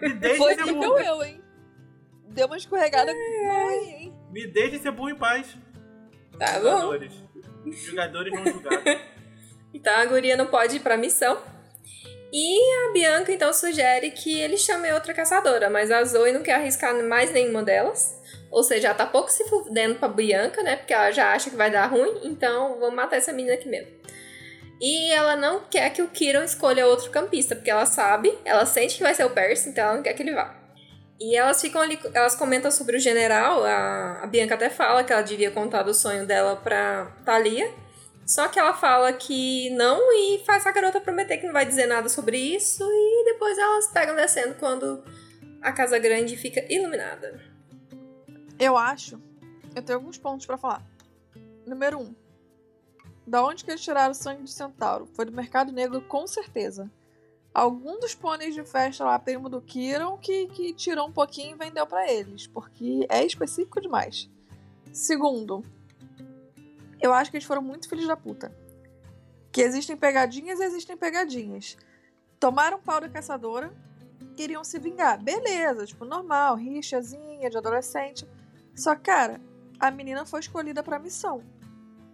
[0.00, 0.98] Me deixe Foi ser burro.
[1.00, 1.42] eu, hein?
[2.28, 4.14] Deu uma escorregada boa aí, hein?
[4.30, 5.56] Me deixe ser burro em paz.
[6.38, 6.62] Tá bom.
[6.62, 7.12] Jogadores.
[7.66, 8.82] Os jogadores vão julgar.
[9.76, 11.36] Então a guria não pode ir pra missão.
[12.32, 16.54] E a Bianca então sugere que ele chame outra caçadora, mas a Zoe não quer
[16.54, 18.16] arriscar mais nenhuma delas.
[18.54, 20.76] Ou seja, ela tá pouco se fudendo pra Bianca, né?
[20.76, 23.90] Porque ela já acha que vai dar ruim, então vamos matar essa menina aqui mesmo.
[24.80, 28.96] E ela não quer que o Kiron escolha outro campista, porque ela sabe, ela sente
[28.96, 30.54] que vai ser o Percy, então ela não quer que ele vá.
[31.18, 35.12] E elas ficam ali, elas comentam sobre o general, a, a Bianca até fala que
[35.12, 37.68] ela devia contar do sonho dela pra Thalia.
[38.24, 41.86] Só que ela fala que não e faz a garota prometer que não vai dizer
[41.86, 45.04] nada sobre isso e depois elas pegam descendo quando
[45.60, 47.53] a casa grande fica iluminada.
[48.58, 49.20] Eu acho.
[49.74, 50.82] Eu tenho alguns pontos pra falar.
[51.66, 52.14] Número um.
[53.26, 55.06] Da onde que eles tiraram o sangue de centauro?
[55.06, 56.90] Foi do mercado negro, com certeza.
[57.52, 61.58] Algum dos pôneis de festa lá, primo do Kiron, que, que tirou um pouquinho e
[61.58, 64.28] vendeu para eles, porque é específico demais.
[64.92, 65.62] Segundo,
[67.00, 68.54] eu acho que eles foram muito filhos da puta.
[69.50, 71.76] Que existem pegadinhas existem pegadinhas.
[72.40, 73.72] Tomaram pau da caçadora,
[74.36, 75.22] queriam se vingar.
[75.22, 78.26] Beleza, tipo, normal, rixazinha de adolescente.
[78.74, 79.40] Só, cara,
[79.78, 81.42] a menina foi escolhida pra missão.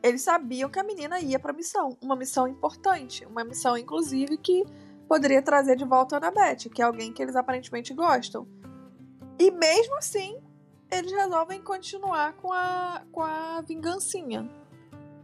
[0.02, 1.96] Eles sabiam que a menina ia pra missão.
[2.02, 3.24] Uma missão importante.
[3.26, 4.64] Uma missão, inclusive, que
[5.08, 8.46] poderia trazer de volta a Annabeth, que é alguém que eles aparentemente gostam.
[9.38, 10.38] E mesmo assim,
[10.90, 14.48] eles resolvem continuar com a, com a vingancinha.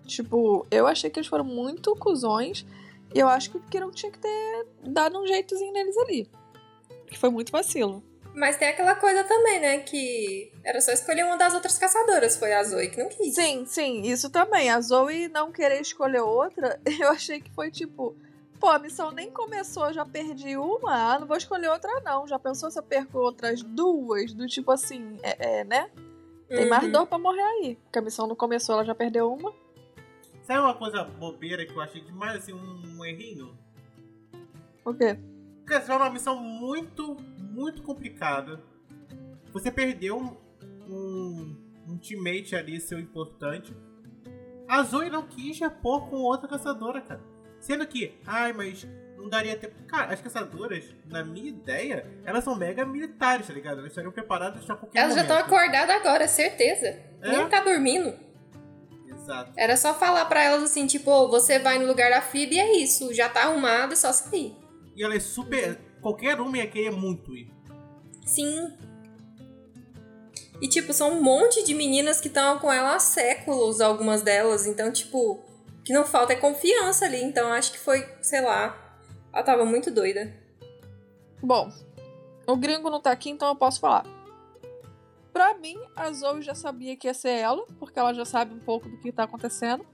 [0.05, 2.67] Tipo, eu achei que eles foram muito cuzões.
[3.15, 6.31] E eu acho que o Kiron tinha que ter dado um jeitozinho neles ali.
[7.07, 8.03] Que foi muito vacilo.
[8.37, 9.79] Mas tem aquela coisa também, né?
[9.79, 12.37] Que era só escolher uma das outras caçadoras.
[12.37, 13.35] Foi a Zoe que não quis.
[13.35, 14.69] Sim, sim, isso também.
[14.69, 18.15] A Zoe não querer escolher outra, eu achei que foi tipo.
[18.61, 22.27] Pô, a missão nem começou, já perdi uma, ah, não vou escolher outra, não.
[22.27, 24.33] Já pensou se eu perco outras duas?
[24.33, 25.91] Do tipo assim, é, é né?
[26.49, 26.69] Tem Uhum.
[26.71, 27.77] mais dor pra morrer aí.
[27.85, 29.53] Porque a missão não começou, ela já perdeu uma.
[30.43, 33.57] Sabe uma coisa bobeira que eu achei demais, assim, um, um errinho?
[34.85, 35.19] O quê?
[35.65, 37.17] Porque você vai numa missão muito,
[37.57, 38.61] muito complicada.
[39.53, 40.37] Você perdeu um,
[40.87, 41.57] um,
[41.89, 43.75] um teammate ali, seu importante.
[44.69, 47.21] A Zoe não quis repor com outra caçadora, cara.
[47.59, 48.87] Sendo que, ai, mas
[49.17, 49.75] não daria tempo.
[49.87, 53.79] Cara, as caçadoras, na minha ideia, elas são mega militares, tá ligado?
[53.79, 55.41] Elas estariam preparadas pra qualquer Elas já momento.
[55.41, 56.87] estão acordadas agora, certeza.
[57.23, 57.31] É?
[57.31, 58.13] Nem tá dormindo.
[59.09, 59.53] Exato.
[59.57, 62.61] Era só falar pra elas assim, tipo, "Ô, você vai no lugar da Phoebe e
[62.61, 63.13] é isso.
[63.15, 64.55] Já tá arrumado, é só sair.
[64.95, 65.79] E ela é super.
[66.07, 67.53] Qualquer uma ia querer muito ir.
[68.25, 68.73] Sim.
[70.61, 74.69] E, tipo, são um monte de meninas que estão com ela há séculos, algumas delas.
[74.69, 75.43] Então, tipo, o
[75.85, 77.21] que não falta é confiança ali.
[77.21, 78.97] Então, acho que foi, sei lá.
[79.33, 80.33] Ela tava muito doida.
[81.43, 81.73] Bom,
[82.47, 84.07] o gringo não tá aqui, então eu posso falar.
[85.33, 88.61] Pra mim, a Zoe já sabia que ia ser ela, porque ela já sabe um
[88.61, 89.85] pouco do que tá acontecendo.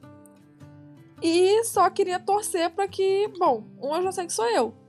[1.23, 4.82] E só queria torcer pra que, bom, um eu já sei que sou eu.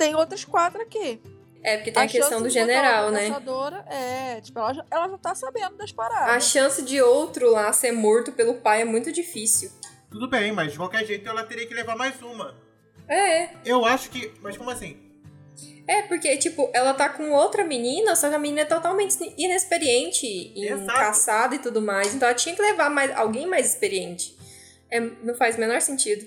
[0.00, 1.20] Tem outras quatro aqui.
[1.62, 3.28] É, porque tem a, questão chance do general, né?
[3.28, 6.44] caçadora é, tipo, ela já, ela já tá sabendo das A paradas.
[6.44, 9.70] chance de outro lá ser morto pelo pai é muito difícil.
[10.10, 12.56] Tudo bem, mas de qualquer jeito ela teria que levar mais uma.
[13.06, 14.32] É, Eu acho que.
[14.40, 14.98] Mas como assim?
[15.86, 20.26] É, porque, tipo, ela tá com outra menina, só que a menina é totalmente inexperiente
[20.26, 20.98] em Exato.
[20.98, 22.14] caçada e tudo mais.
[22.14, 24.34] Então ela tinha que levar mais, alguém mais experiente.
[24.90, 26.26] É, não faz o menor sentido.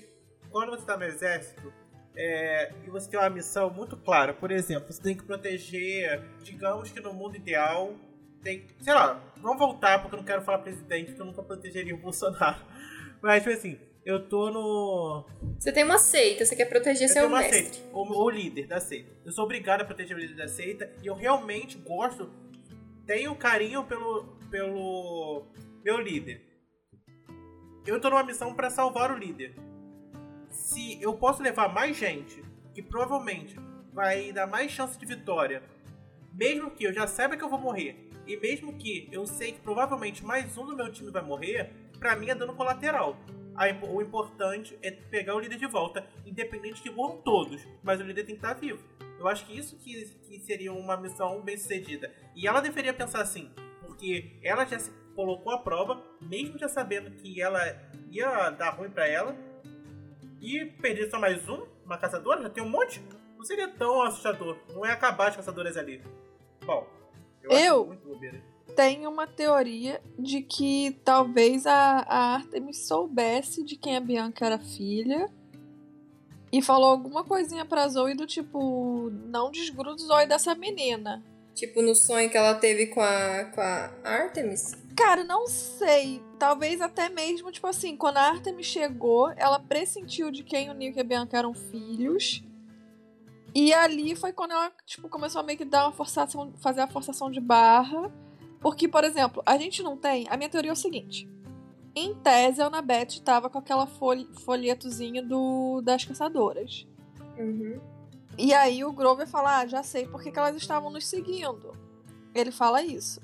[0.50, 1.72] Quando você tá no exército
[2.16, 6.90] é, e você tem uma missão muito clara, por exemplo, você tem que proteger, digamos
[6.90, 7.94] que no mundo ideal,
[8.42, 8.66] tem.
[8.80, 11.98] Sei lá, vamos voltar porque eu não quero falar presidente, porque eu nunca protegeria o
[11.98, 12.60] Bolsonaro.
[13.20, 15.26] Mas, tipo assim, eu tô no.
[15.58, 17.74] Você tem uma seita, você quer proteger Eu seu tenho uma mestre.
[17.74, 19.10] seita, ou o líder da seita.
[19.24, 22.30] Eu sou obrigado a proteger o líder da seita e eu realmente gosto,
[23.06, 25.46] tenho carinho pelo, pelo
[25.82, 26.42] meu líder.
[27.86, 29.54] Eu tô numa missão pra salvar o líder.
[30.64, 32.42] Se eu posso levar mais gente,
[32.72, 33.54] que provavelmente
[33.92, 35.62] vai dar mais chance de vitória,
[36.32, 39.60] mesmo que eu já saiba que eu vou morrer, e mesmo que eu sei que
[39.60, 43.14] provavelmente mais um do meu time vai morrer, pra mim é dano colateral.
[43.92, 48.24] O importante é pegar o líder de volta, independente que morram todos, mas o líder
[48.24, 48.82] tem que estar vivo.
[49.18, 52.10] Eu acho que isso que, que seria uma missão bem sucedida.
[52.34, 53.50] E ela deveria pensar assim,
[53.82, 57.60] porque ela já se colocou à prova, mesmo já sabendo que ela
[58.10, 59.36] ia dar ruim pra ela,
[60.44, 63.02] e perder só mais um, uma caçadora, já tem um monte,
[63.36, 64.58] não seria tão assustador.
[64.72, 66.02] Não é acabar as caçadoras ali.
[66.64, 66.86] Bom,
[67.42, 67.80] eu, Eu?
[67.80, 68.42] acho muito bobeira.
[68.76, 74.58] Tem uma teoria de que talvez a, a Artemis soubesse de quem a Bianca era
[74.58, 75.30] filha
[76.52, 81.22] e falou alguma coisinha pra Zoe do tipo: não desgruda o Zoe dessa menina.
[81.54, 84.72] Tipo, no sonho que ela teve com a, com a Artemis.
[84.96, 86.22] Cara, não sei.
[86.38, 90.96] Talvez até mesmo, tipo assim, quando a Artemis chegou, ela pressentiu de quem o Nick
[90.96, 92.42] e a Bianca eram filhos.
[93.54, 96.88] E ali foi quando ela, tipo, começou a meio que dar uma forçação, fazer a
[96.88, 98.12] forçação de barra.
[98.60, 100.26] Porque, por exemplo, a gente não tem.
[100.28, 101.28] A minha teoria é o seguinte.
[101.94, 106.86] Em tese, a Annabeth tava com aquela fol folhetozinho do, das caçadoras.
[107.38, 107.80] Uhum.
[108.36, 111.76] E aí o Grover fala: Ah, já sei por que que elas estavam nos seguindo.
[112.34, 113.20] Ele fala isso.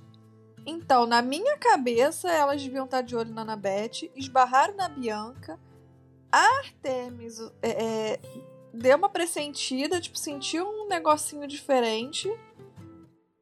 [0.66, 5.58] Então, na minha cabeça, elas deviam estar de olho na Annabeth, esbarraram na Bianca.
[6.30, 7.70] A Artemis é,
[8.12, 8.20] é,
[8.72, 12.30] deu uma pressentida, tipo, sentiu um negocinho diferente.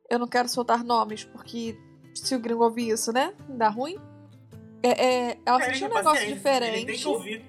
[0.08, 1.76] Eu não quero soltar nomes, porque
[2.14, 3.34] se o gringo ouvir isso, né?
[3.48, 3.98] Dá ruim.
[4.82, 6.76] É, é, ela sentiu um negócio paciência, diferente.
[6.76, 7.44] Ele tem que ouvir.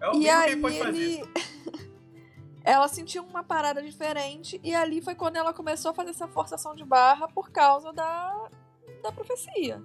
[0.00, 0.88] É o E que aí fazer.
[0.88, 1.22] ele.
[2.64, 6.74] ela sentiu uma parada diferente e ali foi quando ela começou a fazer essa forçação
[6.74, 8.48] de barra por causa da,
[9.02, 9.82] da profecia.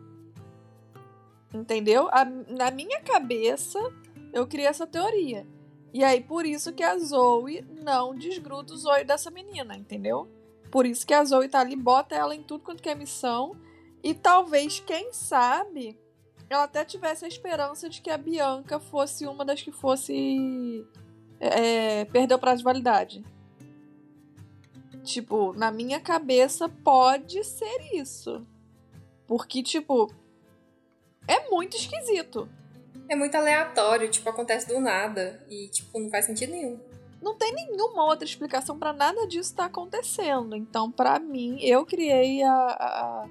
[1.54, 2.08] Entendeu?
[2.12, 3.80] A- na minha cabeça,
[4.34, 5.48] eu criei essa teoria.
[5.94, 10.30] E aí, por isso que a Zoe não desgruda o Zoe dessa menina, entendeu?
[10.70, 13.56] Por isso que a Zoe tá ali, bota ela em tudo quanto que é missão.
[14.04, 15.98] E talvez, quem sabe,
[16.50, 20.86] ela até tivesse a esperança de que a Bianca fosse uma das que fosse.
[21.40, 23.24] É, perdeu o prazo de validade.
[25.04, 28.46] Tipo, na minha cabeça pode ser isso.
[29.28, 30.12] Porque, tipo,
[31.28, 32.48] é muito esquisito.
[33.10, 35.44] É muito aleatório, tipo, acontece do nada.
[35.50, 36.80] E, tipo, não faz sentido nenhum.
[37.22, 40.56] Não tem nenhuma outra explicação pra nada disso estar acontecendo.
[40.56, 43.26] Então, pra mim, eu criei a, a-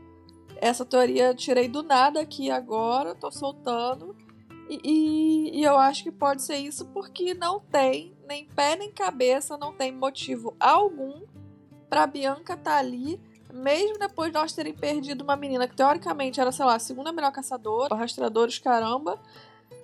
[0.57, 4.15] essa teoria, tirei do nada aqui agora, tô soltando.
[4.69, 8.91] E, e- e eu acho que pode ser isso porque não tem nem pé nem
[8.91, 11.23] cabeça, não tem motivo algum
[11.89, 13.21] pra Bianca estar ali,
[13.57, 17.13] mesmo depois de nós terem perdido uma menina que teoricamente era, sei lá, a segunda
[17.13, 19.19] melhor caçadora, rastreadores, caramba.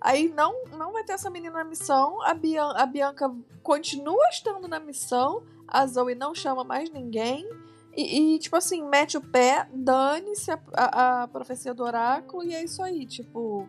[0.01, 2.21] Aí não, não vai ter essa menina na missão.
[2.23, 5.43] A, Bian a Bianca continua estando na missão.
[5.67, 7.49] A Zoe não chama mais ninguém.
[7.97, 12.43] E, e, tipo assim, mete o pé, dane-se a, a, a profecia do oráculo.
[12.45, 13.07] E é isso aí.
[13.07, 13.69] Tipo,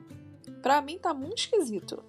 [0.62, 2.04] pra mim tá muito esquisito.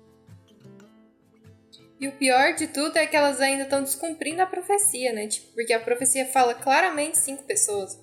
[2.01, 5.27] E o pior de tudo é que elas ainda estão descumprindo a profecia, né?
[5.29, 7.99] Tipo, porque a profecia fala claramente cinco pessoas.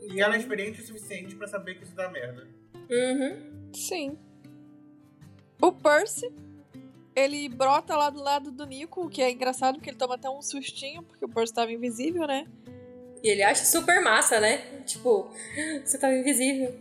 [0.00, 2.46] E ela é experiente o suficiente pra saber que isso dá merda.
[2.90, 3.70] Uhum.
[3.72, 4.18] Sim.
[5.60, 6.30] O Percy,
[7.14, 10.28] ele brota lá do lado do Nico, o que é engraçado porque ele toma até
[10.28, 12.46] um sustinho, porque o Percy tava invisível, né?
[13.22, 14.58] E ele acha super massa, né?
[14.84, 15.28] Tipo,
[15.84, 16.72] você tava invisível.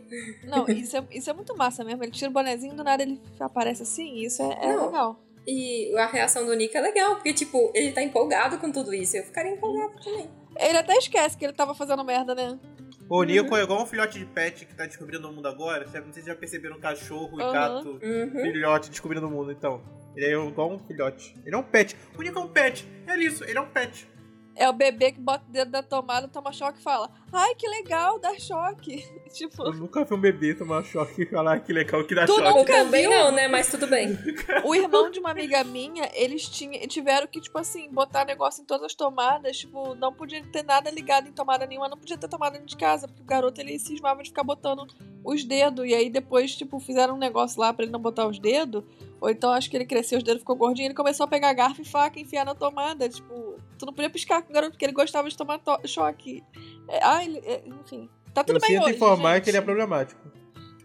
[0.43, 2.03] Não, isso é, isso é muito massa mesmo.
[2.03, 5.24] Ele tira o bonezinho do nada ele aparece assim, isso é, é legal.
[5.47, 9.15] E a reação do Nick é legal, porque, tipo, ele tá empolgado com tudo isso.
[9.15, 10.29] Eu ficaria empolgado também.
[10.57, 12.59] Ele até esquece que ele tava fazendo merda, né?
[13.07, 15.87] O Nico é igual um filhote de pet que tá descobrindo o mundo agora.
[15.87, 16.07] Sabe?
[16.07, 17.51] Não sei se já perceberam cachorro e Aham.
[17.51, 17.99] gato.
[18.01, 18.41] Uhum.
[18.41, 19.83] Filhote descobrindo o mundo, então.
[20.15, 21.35] Ele é igual um filhote.
[21.45, 21.95] Ele é um pet.
[22.17, 22.87] O Nico é um pet.
[23.05, 24.07] É isso, ele é um pet.
[24.55, 27.67] É o bebê que bota o dedo da tomada, toma choque e fala: Ai, que
[27.67, 29.05] legal, dá choque.
[29.33, 32.25] tipo, Eu nunca vi um bebê tomar choque e falar "Ah, que legal que dá
[32.25, 32.47] Tu choque.
[32.47, 33.09] Eu nunca também viu?
[33.11, 33.47] não, né?
[33.47, 34.17] Mas tudo bem.
[34.63, 38.65] o irmão de uma amiga minha, eles tinham, tiveram que, tipo assim, botar negócio em
[38.65, 39.57] todas as tomadas.
[39.57, 42.77] Tipo, não podia ter nada ligado em tomada nenhuma, não podia ter tomada dentro de
[42.77, 44.87] casa, porque o garoto ele cismava de ficar botando
[45.23, 45.85] os dedos.
[45.85, 48.83] E aí depois, tipo, fizeram um negócio lá pra ele não botar os dedos.
[49.19, 51.81] Ou então acho que ele cresceu os dedos, ficou gordinho, ele começou a pegar garfo
[51.81, 53.09] e faca e enfiar na tomada.
[53.09, 56.43] Tipo, tu não podia piscar com o garoto porque ele gostava de tomar to- choque.
[56.87, 58.09] É, ah, ele, é, enfim.
[58.33, 58.95] Tá tudo Eu bem hoje.
[58.95, 59.43] informar gente.
[59.45, 60.21] que ele é problemático.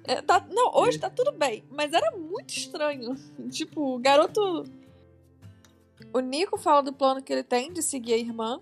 [0.05, 3.15] É, tá- não, hoje tá tudo bem, mas era muito estranho.
[3.51, 4.65] Tipo, o garoto.
[6.13, 8.61] O Nico fala do plano que ele tem de seguir a irmã.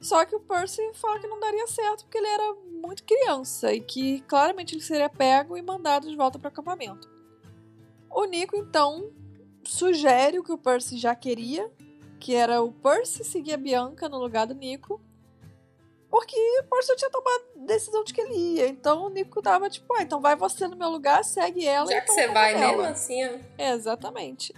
[0.00, 3.80] Só que o Percy fala que não daria certo porque ele era muito criança e
[3.80, 7.08] que claramente ele seria pego e mandado de volta para o acampamento.
[8.10, 9.10] O Nico então
[9.64, 11.70] sugere o que o Percy já queria,
[12.20, 15.00] que era o Percy seguir a Bianca no lugar do Nico.
[16.10, 18.66] Porque o Percy já tinha tomado a decisão de que ele ia.
[18.66, 21.86] Então o Nico tava tipo, ah, então vai você no meu lugar, segue ela.
[21.86, 22.66] Já e que toma você vai dela.
[22.66, 23.38] mesmo assim, ó.
[23.58, 24.54] É, exatamente.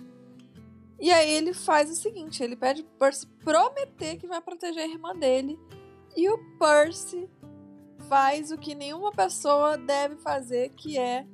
[1.00, 4.86] E aí ele faz o seguinte, ele pede pro Percy prometer que vai proteger a
[4.86, 5.58] irmã dele.
[6.14, 7.28] E o Percy
[8.08, 11.26] faz o que nenhuma pessoa deve fazer, que é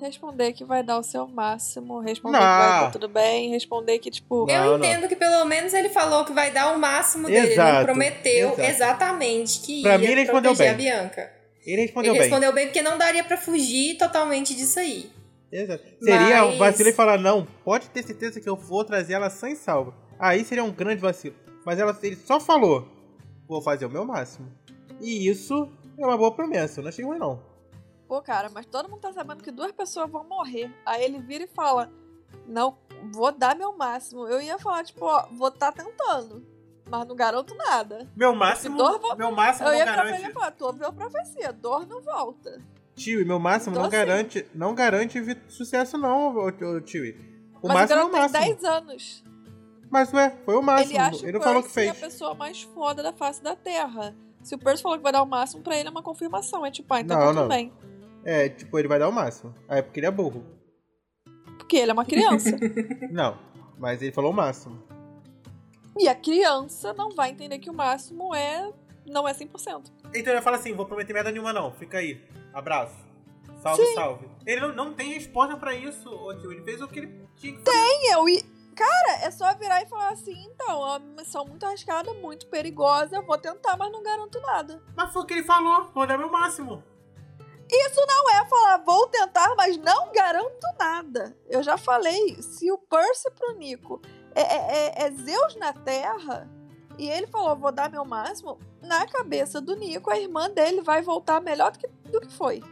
[0.00, 2.82] responder que vai dar o seu máximo, responder que vai Não.
[2.84, 4.84] dar tudo bem, responder que, tipo, Não, eu não.
[4.86, 7.46] entendo que pelo menos ele falou que vai dar o máximo dele.
[7.48, 8.60] ele não Exato, prometeu exato.
[8.62, 10.90] exatamente que Pra ia mim, ele respondeu proteger bem.
[10.90, 11.32] a Bianca.
[11.64, 12.28] Ele respondeu ele bem.
[12.28, 15.10] respondeu bem porque não daria pra fugir totalmente disso aí.
[15.50, 15.84] Exato.
[16.02, 19.30] Seria um Mas- vacilo e falar, não, pode ter certeza que eu vou trazer ela
[19.30, 19.94] sem salva.
[20.18, 21.34] Aí seria um grande vacilo.
[21.64, 22.86] Mas ela, ele só falou,
[23.48, 24.48] vou fazer o meu máximo.
[25.00, 25.68] E isso
[25.98, 27.42] é uma boa promessa, eu não achei ruim não.
[28.08, 30.72] Pô, cara, mas todo mundo tá sabendo que duas pessoas vão morrer.
[30.84, 31.90] Aí ele vira e fala,
[32.46, 32.76] não,
[33.12, 34.26] vou dar meu máximo.
[34.26, 36.44] Eu ia falar, tipo, ó, vou tá tentando,
[36.88, 38.08] mas não garanto nada.
[38.16, 40.92] Meu máximo, Dor, vou- meu máximo Eu ia pra ele e falar, tu ouviu a
[40.92, 42.60] profecia, dor não volta.
[42.94, 46.32] Tio, meu máximo Então, não assim- garante, não garante sucesso não,
[46.82, 47.14] tio.
[47.62, 48.40] O mas máximo é o garoto o tem máximo.
[48.60, 49.24] 10 anos.
[49.90, 50.92] Mas ué, foi o máximo.
[50.92, 51.90] ele acha ele não falou que fez.
[51.90, 54.14] a pessoa mais foda da face da Terra.
[54.42, 56.64] Se o Percy falou que vai dar o máximo, pra ele é uma confirmação.
[56.64, 57.48] É tipo, ah, então Não, tá tudo não.
[57.48, 57.72] bem.
[58.26, 59.54] É, tipo, ele vai dar o máximo.
[59.68, 60.44] Ah, é porque ele é burro.
[61.56, 62.50] Porque ele é uma criança.
[63.08, 63.38] Não,
[63.78, 64.82] mas ele falou o máximo.
[65.96, 68.68] e a criança não vai entender que o máximo é
[69.06, 69.92] não é 100%.
[70.12, 72.20] Então ele fala assim, vou prometer merda nenhuma não, fica aí.
[72.52, 72.96] Abraço.
[73.62, 73.94] Salve, Sim.
[73.94, 74.28] salve.
[74.44, 76.50] Ele não, não tem resposta pra isso, ô tio.
[76.50, 77.70] Ele fez o que ele tinha que fazer.
[77.70, 78.42] Tem, eu e.
[78.74, 83.16] Cara, é só virar e falar assim, então, é uma missão muito arriscada, muito perigosa,
[83.16, 84.82] eu vou tentar, mas não garanto nada.
[84.94, 85.90] Mas foi o que ele falou.
[85.94, 86.82] Vou dar meu máximo.
[87.70, 91.36] Isso não é falar, vou tentar, mas não garanto nada.
[91.48, 94.00] Eu já falei, se o Percy pro Nico
[94.34, 96.48] é, é- é- é Zeus na Terra,
[96.98, 101.02] e ele falou, vou dar meu máximo, na cabeça do Nico, a irmã dele vai
[101.02, 102.62] voltar melhor do que, do que foi.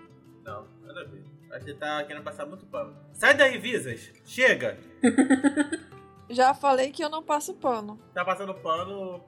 [0.44, 1.24] Não, nada a ver.
[1.54, 2.96] Ele tá querendo passar muito pano.
[3.12, 4.10] Sai daí, Visas.
[4.24, 4.76] Chega.
[6.28, 7.98] Já falei que eu não passo pano.
[8.12, 9.22] Tá passando pano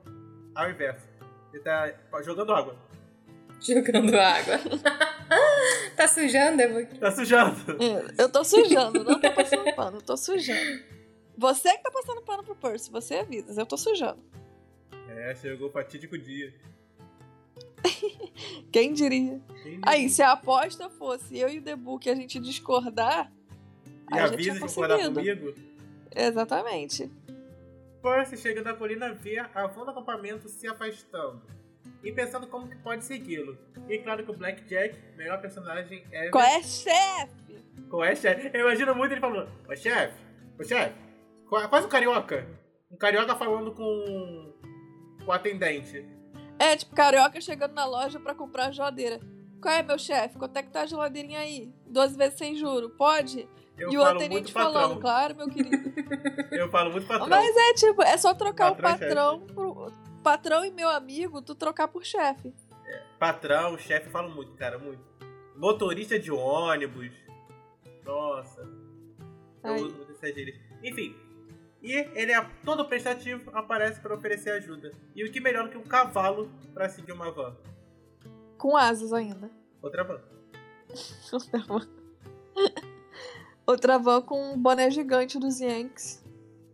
[0.55, 1.09] ao inverso.
[1.53, 1.93] Ele tá
[2.23, 2.77] jogando água.
[3.61, 4.59] Jogando água.
[5.97, 6.87] tá sujando, Débora?
[6.87, 7.57] Tá sujando.
[7.83, 10.83] É, Eu tô sujando, não tô passando pano, eu tô sujando.
[11.39, 14.23] Você que tá passando pano pro Percy, você avisa, eu tô sujando.
[15.09, 16.55] É, chegou o fatídico dia.
[18.73, 19.41] Quem diria?
[19.63, 23.33] Quem Aí, se a aposta fosse eu e o The Book a gente discordar,
[24.13, 25.53] E a gente tinha avisa de concordar conseguido.
[25.53, 25.67] comigo.
[26.15, 27.11] Exatamente.
[28.03, 31.43] Percy chega na colina vê a van do acampamento se afastando.
[32.03, 33.59] E pensando como que pode segui-lo.
[33.89, 36.29] E claro que o Blackjack, melhor personagem é.
[36.31, 37.65] Qual é, chefe?
[37.91, 38.51] Qual é, chefe?
[38.55, 40.15] Eu imagino muito ele falando: Ô chefe,
[40.59, 40.95] ô chefe,
[41.49, 42.47] qua- quase um carioca.
[42.91, 44.55] Um carioca falando com.
[45.19, 46.05] com o atendente.
[46.59, 49.21] É, tipo, carioca chegando na loja pra comprar a geladeira.
[49.61, 50.39] Qual é, meu chefe?
[50.39, 51.73] Quanto é que tá a geladeirinha aí?
[51.87, 53.49] 12 vezes sem juro, pode?
[53.77, 55.93] Eu e o atendente falando, claro, meu querido.
[56.51, 57.29] Eu falo muito patrão.
[57.29, 59.93] Mas é tipo, é só trocar Patrão o patrão pro.
[60.27, 62.53] Patrão e meu amigo, tu trocar por chefe.
[63.17, 65.01] Patrão, chefe, falo muito, cara, muito.
[65.55, 67.13] Motorista de ônibus.
[68.05, 68.69] Nossa.
[69.63, 70.59] Eu uso muito essas gírias.
[70.83, 71.15] Enfim.
[71.81, 74.91] E ele é todo prestativo, aparece para oferecer ajuda.
[75.15, 77.57] E o que melhor que um cavalo para seguir uma van?
[78.59, 79.49] Com asas ainda.
[79.81, 80.21] Outra van.
[81.33, 81.89] Outra van.
[83.65, 86.21] Outra van com um boné gigante dos Yankees.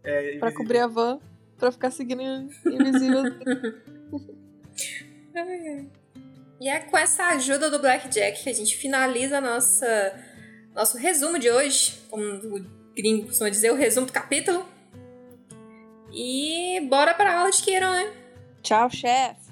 [0.03, 1.20] É, Pra cobrir a van.
[1.62, 3.22] Pra ficar seguindo invisível.
[6.60, 10.12] E é com essa ajuda do Blackjack que a gente finaliza nossa,
[10.74, 12.00] nosso resumo de hoje.
[12.08, 14.64] Como o gringo costuma dizer, o resumo do capítulo.
[16.12, 18.12] E bora pra aula de Kiron, né?
[18.62, 19.50] Tchau, chefe.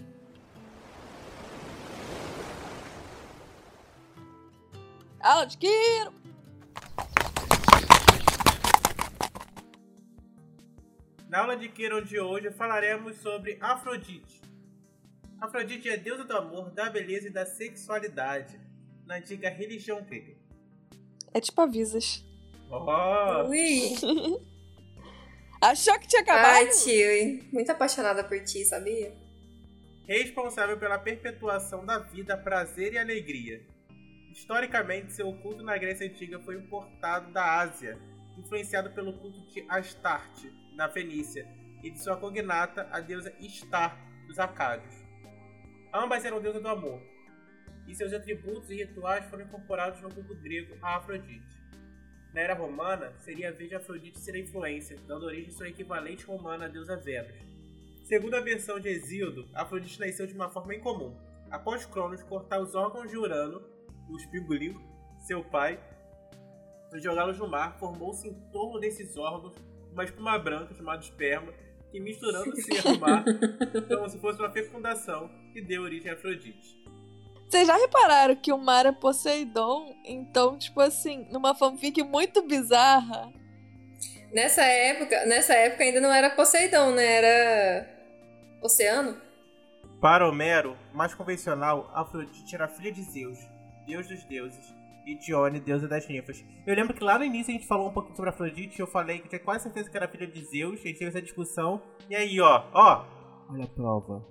[5.20, 6.19] Aula de Kiro!
[11.30, 14.42] Na aula de Kiron de hoje falaremos sobre Afrodite.
[15.40, 18.60] Afrodite é deusa do amor, da beleza e da sexualidade
[19.06, 20.34] na antiga religião grega.
[21.32, 22.24] É tipo avisas.
[22.68, 23.94] Oh, Ui!
[25.62, 26.46] Achou que tinha acabado?
[26.46, 29.14] Ai, tio, muito apaixonada por ti, sabia?
[30.08, 33.64] responsável pela perpetuação da vida, prazer e alegria.
[34.32, 37.96] Historicamente, seu culto na Grécia Antiga foi importado da Ásia,
[38.36, 41.46] influenciado pelo culto de Astarte, na Fenícia,
[41.82, 44.94] e de sua cognata, a deusa Istar, dos Acádios.
[45.92, 47.00] Ambas eram deusas do amor,
[47.86, 51.60] e seus atributos e rituais foram incorporados no culto grego a Afrodite.
[52.32, 55.68] Na era romana, seria a vez de Afrodite ser a influência, dando origem à sua
[55.68, 57.34] equivalente romana, a deusa Vênus.
[58.04, 61.16] Segundo a versão de Hesíodo, Afrodite nasceu de uma forma incomum.
[61.50, 63.60] Após Cronos cortar os órgãos de Urano,
[64.08, 64.80] o espingulinho,
[65.26, 65.80] seu pai,
[66.92, 69.56] e jogá-los no mar, formou-se em torno desses órgãos
[69.92, 71.52] uma espuma branca chamada esperma,
[71.90, 73.24] que misturando-se no mar,
[73.88, 76.80] como se fosse uma fecundação, que deu origem a Afrodite.
[77.48, 79.96] Vocês já repararam que o mar é Poseidon?
[80.04, 83.32] Então, tipo assim, numa fanfic muito bizarra.
[84.32, 87.04] Nessa época, nessa época ainda não era Poseidon, né?
[87.04, 88.00] Era
[88.62, 89.20] Oceano.
[90.00, 93.38] Para Homero, mais convencional, Afrodite era filha de Zeus,
[93.84, 94.72] deus dos deuses,
[95.06, 96.44] e Dione, deusa das ninfas.
[96.66, 98.86] Eu lembro que lá no início a gente falou um pouquinho sobre Afrodite e eu
[98.86, 101.82] falei que tinha quase certeza que era filha de Zeus, a gente teve essa discussão.
[102.08, 103.04] E aí, ó, ó,
[103.50, 104.24] olha a prova.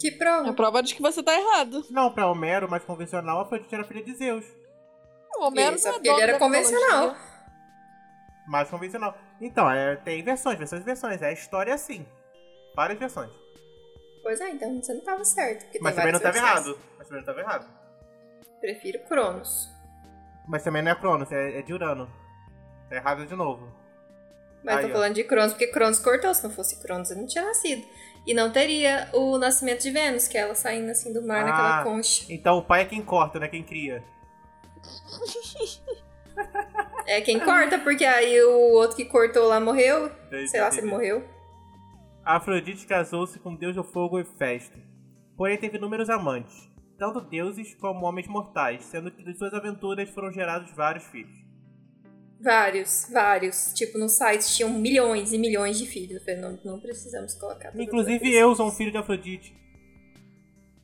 [0.00, 0.50] Que prova.
[0.50, 1.84] a prova de que você tá errado.
[1.90, 4.44] Não, pra Homero, mais convencional, Afrodite era filha de Zeus.
[5.36, 7.08] O Homero Isso, não é ele era convencional.
[7.08, 7.32] mitologia.
[8.48, 9.16] Mais convencional.
[9.40, 11.22] Então, é, tem versões, versões, versões.
[11.22, 12.04] É a história assim.
[12.74, 13.30] Várias versões.
[14.22, 15.78] Pois é, então você não tava certo.
[15.80, 16.66] Mas também não estava versões.
[16.66, 16.80] errado.
[16.98, 17.81] Mas também não estava errado.
[18.62, 19.68] Prefiro Cronos.
[20.48, 22.08] Mas também não é Cronos, é, é de Urano.
[22.88, 23.68] Tá errado de novo.
[24.64, 24.92] Mas Aí, tô ó.
[24.92, 26.32] falando de Cronos porque Cronos cortou.
[26.32, 27.84] Se não fosse Cronos, ele não tinha nascido.
[28.24, 31.46] E não teria o nascimento de Vênus, que é ela saindo assim do mar Ah.
[31.46, 32.24] naquela concha.
[32.32, 34.02] Então o pai é quem corta, não é quem cria.
[37.06, 40.10] É quem corta, porque aí o outro que cortou lá morreu.
[40.48, 41.24] Sei lá se ele morreu.
[42.24, 44.78] Afrodite casou-se com o deus do fogo Hefesto.
[45.36, 46.70] Porém teve inúmeros amantes.
[47.02, 51.36] Tanto deuses como homens mortais, sendo que de suas aventuras foram gerados vários filhos.
[52.40, 53.72] Vários, vários.
[53.74, 56.12] Tipo, no site tinham milhões e milhões de filhos.
[56.12, 57.72] Eu falei, não, não precisamos colocar.
[57.74, 59.52] Inclusive eu sou um filho de Afrodite.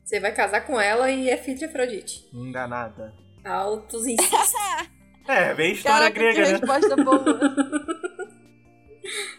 [0.03, 2.27] Você vai casar com ela e é filho de Afrodite.
[2.33, 3.13] Enganada.
[3.45, 4.53] Altos insistos.
[5.25, 6.57] É, bem história Caraca, que grega, né?
[6.57, 7.39] resposta boa.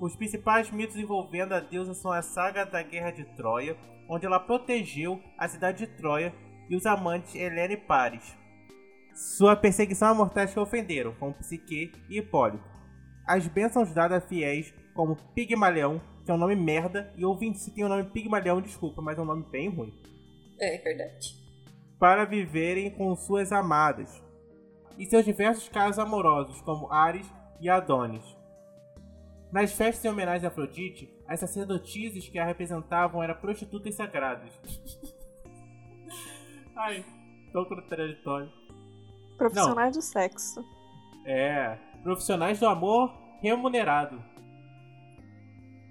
[0.00, 3.76] Os principais mitos envolvendo a deusa são a saga da Guerra de Troia,
[4.08, 6.34] onde ela protegeu a cidade de Troia
[6.70, 8.34] e os amantes Helena e Paris.
[9.14, 12.64] Sua perseguição a mortais que ofenderam, como Psique e Hipólito.
[13.26, 17.70] As bênçãos dadas a fiéis, como Pigmalião, que é um nome merda, e ouvinte se
[17.70, 19.92] tem o nome Pigmalião, desculpa, mas é um nome bem ruim.
[20.58, 21.38] é verdade.
[21.98, 24.22] para viverem com suas amadas,
[24.96, 27.30] e seus diversos casos amorosos, como Ares
[27.60, 28.39] e Adonis.
[29.52, 34.52] Nas festas em homenagem a Afrodite, as sacerdotisas que a representavam eram prostitutas sagradas.
[36.76, 37.04] Ai,
[37.52, 38.50] tão contraditório.
[39.36, 40.64] Profissionais do sexo.
[41.26, 44.22] É, profissionais do amor remunerado.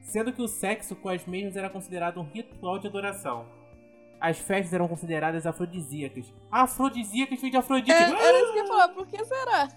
[0.01, 3.45] Sendo que o sexo com as mesmas era considerado um ritual de adoração.
[4.19, 6.33] As festas eram consideradas afrodisíacas.
[6.51, 7.91] Afrodisíacas vem de Afrodite.
[7.91, 9.67] É, era isso que eu ia falar, por que será?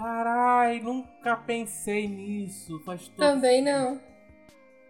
[0.00, 2.80] Carai, nunca pensei nisso.
[2.86, 4.00] Faz todo Também não.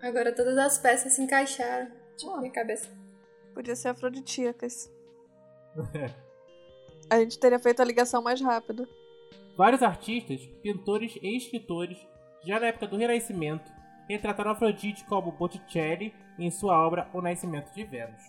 [0.00, 1.90] Agora todas as peças se encaixaram.
[2.16, 2.88] Tipo, minha cabeça.
[3.52, 4.88] Podia ser afroditíacas.
[7.10, 8.88] A gente teria feito a ligação mais rápido.
[9.56, 11.98] Vários artistas, pintores e escritores,
[12.44, 13.68] já na época do Renascimento,
[14.08, 18.22] retrataram Afrodite como Botticelli em sua obra O Nascimento de Vênus.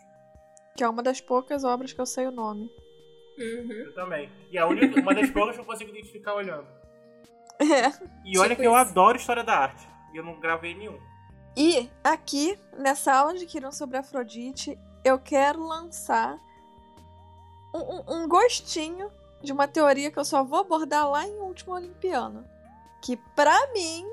[0.75, 2.71] Que é uma das poucas obras que eu sei o nome.
[3.37, 3.71] Uhum.
[3.71, 4.29] Eu também.
[4.51, 6.67] E a única, uma das poucas que eu consigo identificar olhando.
[7.59, 7.89] É.
[8.25, 8.89] E olha Tipo que eu isso.
[8.89, 9.87] adoro história da arte.
[10.13, 10.99] E eu não gravei nenhum.
[11.55, 16.37] E aqui, nessa aula de Kiron sobre Afrodite, eu quero lançar
[17.73, 19.11] um, um- um gostinho
[19.41, 22.45] de uma teoria que eu só vou abordar lá em Último Olimpiano.
[23.01, 24.07] Que pra mim,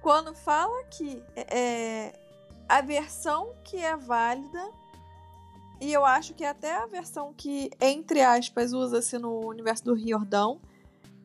[0.00, 2.12] quando fala que é
[2.68, 4.70] a versão que é válida,
[5.80, 10.60] e eu acho que até a versão que, entre aspas, usa-se no universo do Riordão,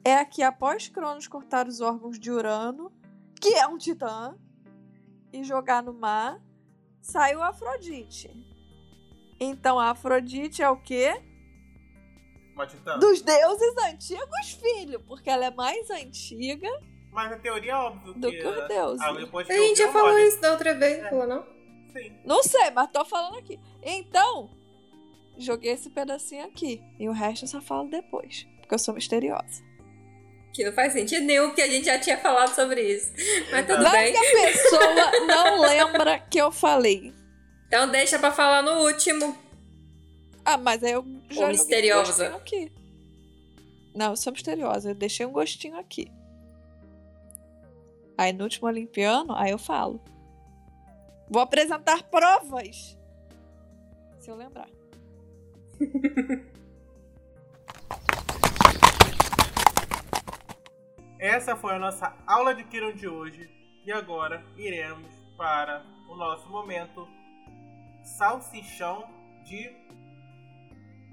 [0.03, 2.91] é a que após Cronos cortar os órgãos de Urano,
[3.41, 4.35] que é um titã,
[5.33, 6.39] e jogar no mar,
[7.01, 8.29] saiu a Afrodite.
[9.39, 11.13] Então a Afrodite é o quê?
[12.53, 12.97] Uma titã.
[12.97, 16.69] Dos deuses antigos, filho, porque ela é mais antiga
[17.11, 18.37] Mas a teoria é óbvio do que...
[18.39, 19.01] que os deuses.
[19.01, 19.13] a-
[19.53, 21.09] gente já falou isso da outra vez, É.
[21.09, 21.54] falou não?
[22.25, 23.59] Não sei, mas tô falando aqui.
[23.81, 24.49] Então,
[25.37, 26.81] joguei esse pedacinho aqui.
[26.99, 28.47] E o resto eu só falo depois.
[28.59, 29.63] Porque eu sou misteriosa.
[30.53, 33.11] Que não faz sentido nenhum, porque a gente já tinha falado sobre isso.
[33.51, 34.13] Mas tudo Vai bem.
[34.13, 34.95] que a pessoa
[35.27, 37.13] não lembra que eu falei.
[37.67, 39.37] Então deixa pra falar no último.
[40.45, 42.29] Ah, mas aí eu já um misteriosa.
[42.29, 42.71] gostinho aqui.
[43.93, 44.91] Não, eu sou misteriosa.
[44.91, 46.11] Eu deixei um gostinho aqui.
[48.17, 49.99] Aí no último Olimpiano, aí eu falo.
[51.29, 52.97] Vou apresentar provas.
[54.19, 54.69] Se eu lembrar.
[61.19, 63.49] Essa foi a nossa aula de Kiron de hoje.
[63.85, 67.07] E agora iremos para o nosso momento
[68.03, 69.03] salsichão
[69.43, 69.85] de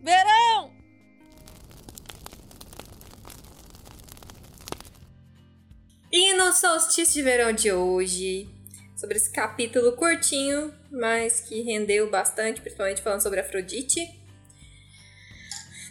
[0.02, 0.72] Verão!
[6.10, 8.50] E no solstício de verão de hoje,
[9.02, 14.00] sobre esse capítulo curtinho, mas que rendeu bastante, principalmente falando sobre Afrodite.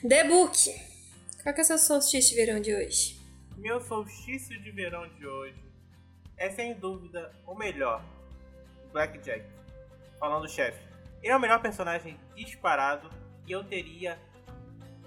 [0.07, 0.73] The Book.
[1.43, 3.19] Qual que é o seu solstício de verão de hoje?
[3.57, 5.61] meu solstício de verão de hoje.
[6.37, 8.01] É sem dúvida o melhor.
[8.93, 9.45] Blackjack.
[10.17, 10.81] Falando do chefe.
[11.21, 13.09] Ele é o melhor personagem disparado
[13.45, 14.17] e eu teria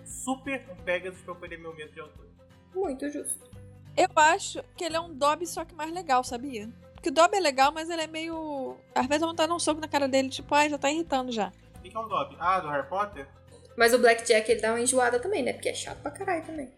[0.05, 2.29] super um Pegasus pra eu perder meu medo de altura.
[2.75, 3.51] Muito justo.
[3.97, 6.69] Eu acho que ele é um Dobby, só que mais legal, sabia?
[7.05, 8.77] Porque o Dobby é legal, mas ele é meio.
[8.95, 11.31] Às vezes eu de dar um soco na cara dele, tipo, ai, já tá irritando
[11.31, 11.53] já.
[11.77, 12.35] O que que é um Dobby?
[12.41, 13.29] Ah, do Harry Potter?
[13.77, 15.53] Mas o Blackjack ele dá uma enjoada também, né?
[15.53, 16.73] Porque é chato pra caralho também.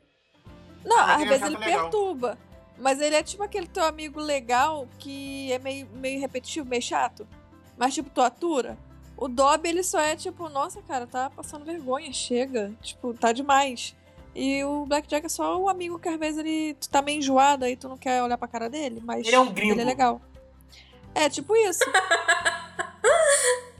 [0.84, 1.82] Não, Ah, às é vezes ele legal.
[1.82, 2.36] perturba.
[2.76, 7.24] Mas ele é tipo aquele teu amigo legal que é meio, meio repetitivo, meio chato.
[7.78, 8.76] Mas tipo, tu atura.
[9.16, 12.72] O Dobby, ele só é tipo, nossa, cara, tá passando vergonha, chega.
[12.82, 13.94] Tipo, tá demais.
[14.38, 17.64] E o Blackjack é só o amigo que às vezes ele tu tá meio enjoado
[17.64, 19.72] aí tu não quer olhar pra cara dele, mas Ele é um gringo.
[19.72, 20.20] ele é legal.
[21.14, 21.80] É, tipo isso.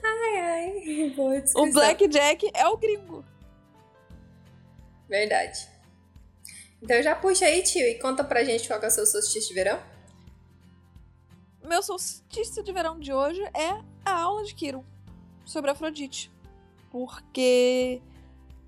[0.03, 1.09] Ai, ai.
[1.15, 3.23] Boa o Blackjack é o gringo.
[5.07, 5.67] Verdade.
[6.81, 9.53] Então já puxa aí, tio, e conta pra gente qual é o seu solstício de
[9.55, 9.79] verão.
[11.63, 14.83] Meu solstício de verão de hoje é a aula de Kiron
[15.45, 16.31] sobre Afrodite.
[16.91, 18.01] porque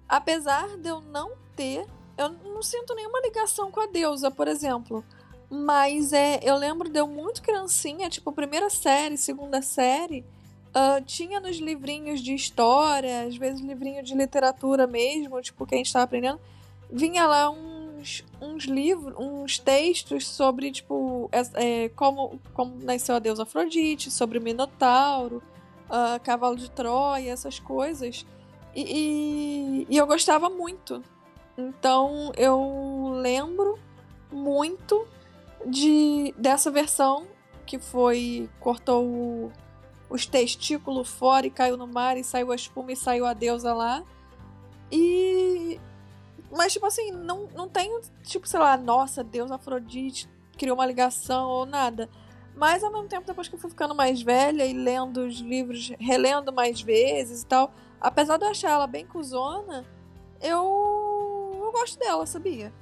[0.07, 1.85] apesar de eu não ter,
[2.17, 5.03] eu não sinto nenhuma ligação com a deusa, por exemplo.
[5.49, 10.23] Mas é, eu lembro de eu muito criancinha, tipo, primeira série, segunda série,
[10.69, 15.77] uh, tinha nos livrinhos de história, às vezes livrinho de literatura mesmo, tipo, que a
[15.77, 16.39] gente tava aprendendo,
[16.89, 23.43] vinha lá uns, uns livros, uns textos sobre, tipo, é, como, como nasceu a deusa
[23.43, 25.43] Afrodite, sobre o Minotauro,
[25.89, 28.25] uh, Cavalo de Troia, essas coisas.
[28.73, 31.03] E, e, e eu gostava muito.
[31.59, 33.77] Então eu lembro
[34.31, 35.05] muito
[35.65, 37.27] de dessa versão
[37.65, 39.51] que foi cortou o,
[40.09, 43.73] os testículos fora e caiu no mar e saiu a espuma e saiu a deusa
[43.73, 44.03] lá.
[44.91, 45.79] E
[46.51, 51.47] mas tipo assim, não, não tem tipo, sei lá, nossa, Deus Afrodite criou uma ligação
[51.47, 52.09] ou nada.
[52.55, 55.93] Mas ao mesmo tempo, depois que eu fui ficando mais velha e lendo os livros,
[55.99, 59.85] relendo mais vezes e tal, apesar de eu achar ela bem cuzona,
[60.41, 60.67] eu,
[61.69, 62.73] eu gosto dela, sabia?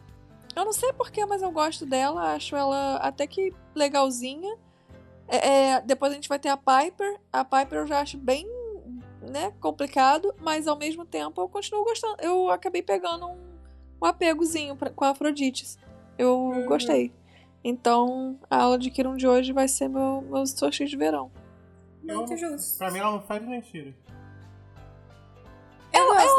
[0.56, 2.34] Eu não sei porquê, mas eu gosto dela.
[2.34, 4.58] Acho ela até que legalzinha.
[5.28, 7.20] É, é, depois a gente vai ter a Piper.
[7.32, 8.48] A Piper eu já acho bem
[9.22, 12.16] né, complicado, mas ao mesmo tempo eu continuo gostando.
[12.22, 13.38] Eu acabei pegando um,
[14.02, 15.78] um apegozinho pra, com a Afrodite.
[16.18, 16.66] Eu uhum.
[16.66, 17.14] gostei.
[17.64, 21.30] Então a aula de Kiron de hoje vai ser meu, meu solstício de verão.
[22.02, 22.78] Muito justo.
[22.78, 23.62] Pra mim ela não faz nem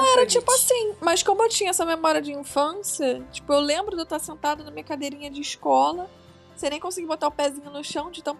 [0.00, 3.92] ela era tipo assim, mas como eu tinha essa memória de infância, tipo, eu lembro
[3.92, 6.08] de eu estar sentada na minha cadeirinha de escola,
[6.56, 8.36] sem nem conseguir botar o pezinho no chão, de tão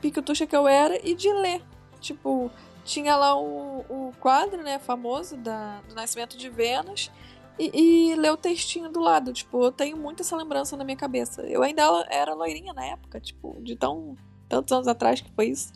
[0.00, 1.62] piquetucha que eu era, e de ler.
[2.00, 2.50] Tipo,
[2.84, 7.10] tinha lá o, o quadro, né, famoso da, do Nascimento de Vênus,
[7.58, 9.32] e, e ler o textinho do lado.
[9.32, 11.42] Tipo, eu tenho muito essa lembrança na minha cabeça.
[11.42, 14.16] Eu ainda era loirinha na época, tipo, de tão
[14.48, 15.72] tantos anos atrás que foi isso.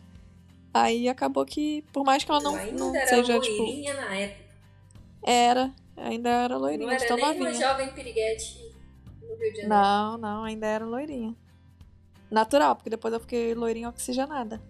[0.73, 3.63] Aí acabou que, por mais que ela não, não seja, tipo.
[3.93, 4.42] Na época.
[5.25, 6.87] Era, ainda era loirinha.
[6.87, 7.49] Não era nem novinha.
[7.49, 8.75] uma jovem piriguete
[9.21, 9.69] no Rio de Janeiro.
[9.69, 11.35] Não, não, ainda era loirinha.
[12.29, 14.61] Natural, porque depois eu fiquei loirinha oxigenada.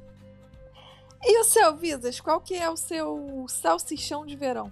[1.24, 2.20] E o seu, Visas?
[2.20, 4.72] Qual que é o seu salsichão de verão?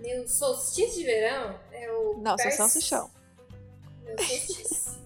[0.00, 2.18] Meu solstício de verão é o.
[2.22, 3.10] Não, seu salsichão.
[4.02, 4.98] Meu solstício.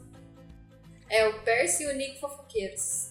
[1.10, 3.10] é o Percy e o Nico Fofoqueiros.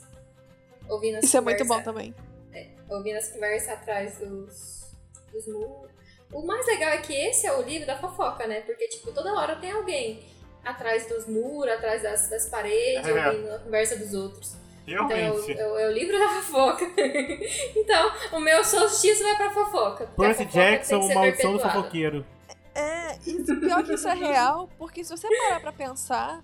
[0.87, 2.15] Ouvindo Isso é muito bom também.
[2.53, 4.95] É, ouvindo as conversas atrás dos,
[5.31, 5.90] dos muros
[6.31, 8.61] o mais legal é que esse é o livro da fofoca, né?
[8.61, 10.23] Porque, tipo, toda hora tem alguém
[10.63, 13.27] atrás dos muros, atrás das, das paredes, é.
[13.27, 14.55] ouvindo a conversa dos outros.
[14.85, 15.51] Realmente.
[15.51, 16.85] Então, é, é, o livro da fofoca.
[17.75, 20.07] então, o meu solstício vai pra fofoca.
[20.17, 22.25] Percy Jackson, o maldição do fofoqueiro.
[22.73, 26.41] É, e pior que isso é real, porque se você parar pra pensar,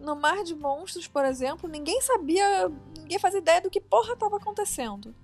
[0.00, 4.36] no Mar de Monstros, por exemplo, ninguém sabia, ninguém fazia ideia do que porra tava
[4.36, 5.14] acontecendo.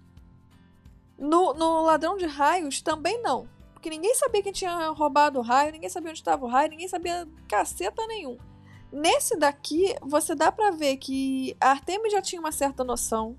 [1.19, 3.49] No, no Ladrão de Raios, também não.
[3.83, 6.87] Porque ninguém sabia quem tinha roubado o raio, ninguém sabia onde estava o raio, ninguém
[6.87, 8.39] sabia caceta nenhum.
[8.93, 13.37] Nesse daqui, você dá para ver que a Artemis já tinha uma certa noção.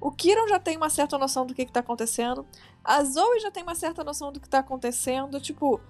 [0.00, 2.46] O Kiron já tem uma certa noção do que, que tá acontecendo.
[2.84, 5.40] A Zoe já tem uma certa noção do que tá acontecendo.
[5.40, 5.80] Tipo,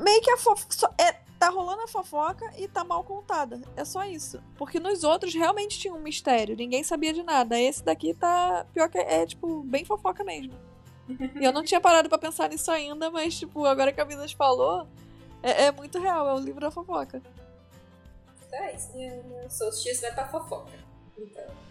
[0.00, 0.94] meio que a fofoca.
[0.96, 3.60] É, tá rolando a fofoca e tá mal contada.
[3.74, 4.40] É só isso.
[4.56, 6.54] Porque nos outros realmente tinha um mistério.
[6.54, 7.60] Ninguém sabia de nada.
[7.60, 8.64] Esse daqui tá.
[8.72, 10.54] Pior que é, é tipo, bem fofoca mesmo.
[11.40, 14.32] E eu não tinha parado para pensar nisso ainda, mas, tipo, agora que a Minas
[14.32, 14.86] falou,
[15.42, 17.22] é, é, muito real, é o livro da fofoca.
[18.52, 20.72] É isso, meu solstício vai pra fofoca.
[21.18, 21.62] Então.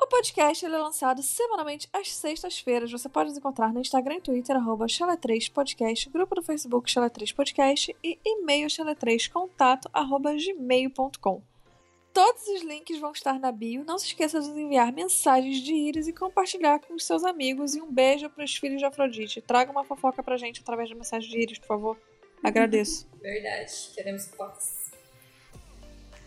[0.00, 2.92] O podcast é lançado semanalmente às sextas-feiras.
[2.92, 4.86] Você pode nos encontrar no Instagram e Twitter, arroba
[5.20, 11.42] 3 podcast grupo do Facebook Chala3podcast e e-mail chala3contato, arroba gmail.com.
[12.16, 13.84] Todos os links vão estar na bio.
[13.84, 17.74] Não se esqueça de enviar mensagens de íris e compartilhar com os seus amigos.
[17.74, 19.42] E um beijo para os filhos de Afrodite.
[19.42, 22.00] Traga uma fofoca pra gente através de mensagem de íris, por favor.
[22.42, 23.06] Agradeço.
[23.20, 24.92] Verdade, queremos fofocas.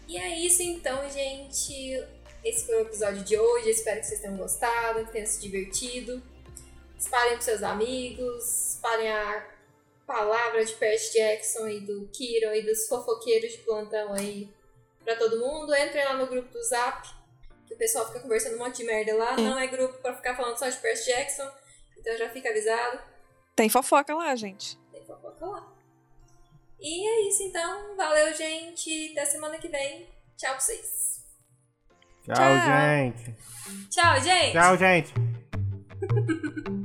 [0.07, 2.05] E é isso então, gente.
[2.45, 3.71] Esse foi o episódio de hoje.
[3.71, 6.21] Espero que vocês tenham gostado, que tenham se divertido.
[6.99, 9.43] Espalhem para seus amigos, espalhem a
[10.05, 14.58] palavra de Percy Jackson e do Kiro e dos fofoqueiros de plantão aí
[15.03, 15.73] para todo mundo.
[15.75, 17.07] Entrem lá no grupo do Zap,
[17.67, 19.35] que o pessoal fica conversando um monte de merda lá.
[19.37, 21.49] Não é grupo para ficar falando só de Percy Jackson,
[21.97, 22.99] então já fica avisado.
[23.55, 24.77] Tem fofoca lá, gente.
[24.91, 25.67] Tem fofoca lá.
[26.79, 27.95] E é isso então.
[27.95, 29.11] Valeu, gente.
[29.11, 30.07] Até semana que vem.
[30.37, 31.25] Tchau pra vocês.
[32.23, 32.65] Tchau, Tchau.
[32.65, 33.35] gente.
[33.89, 34.51] Tchau, gente.
[34.53, 35.13] Tchau, gente.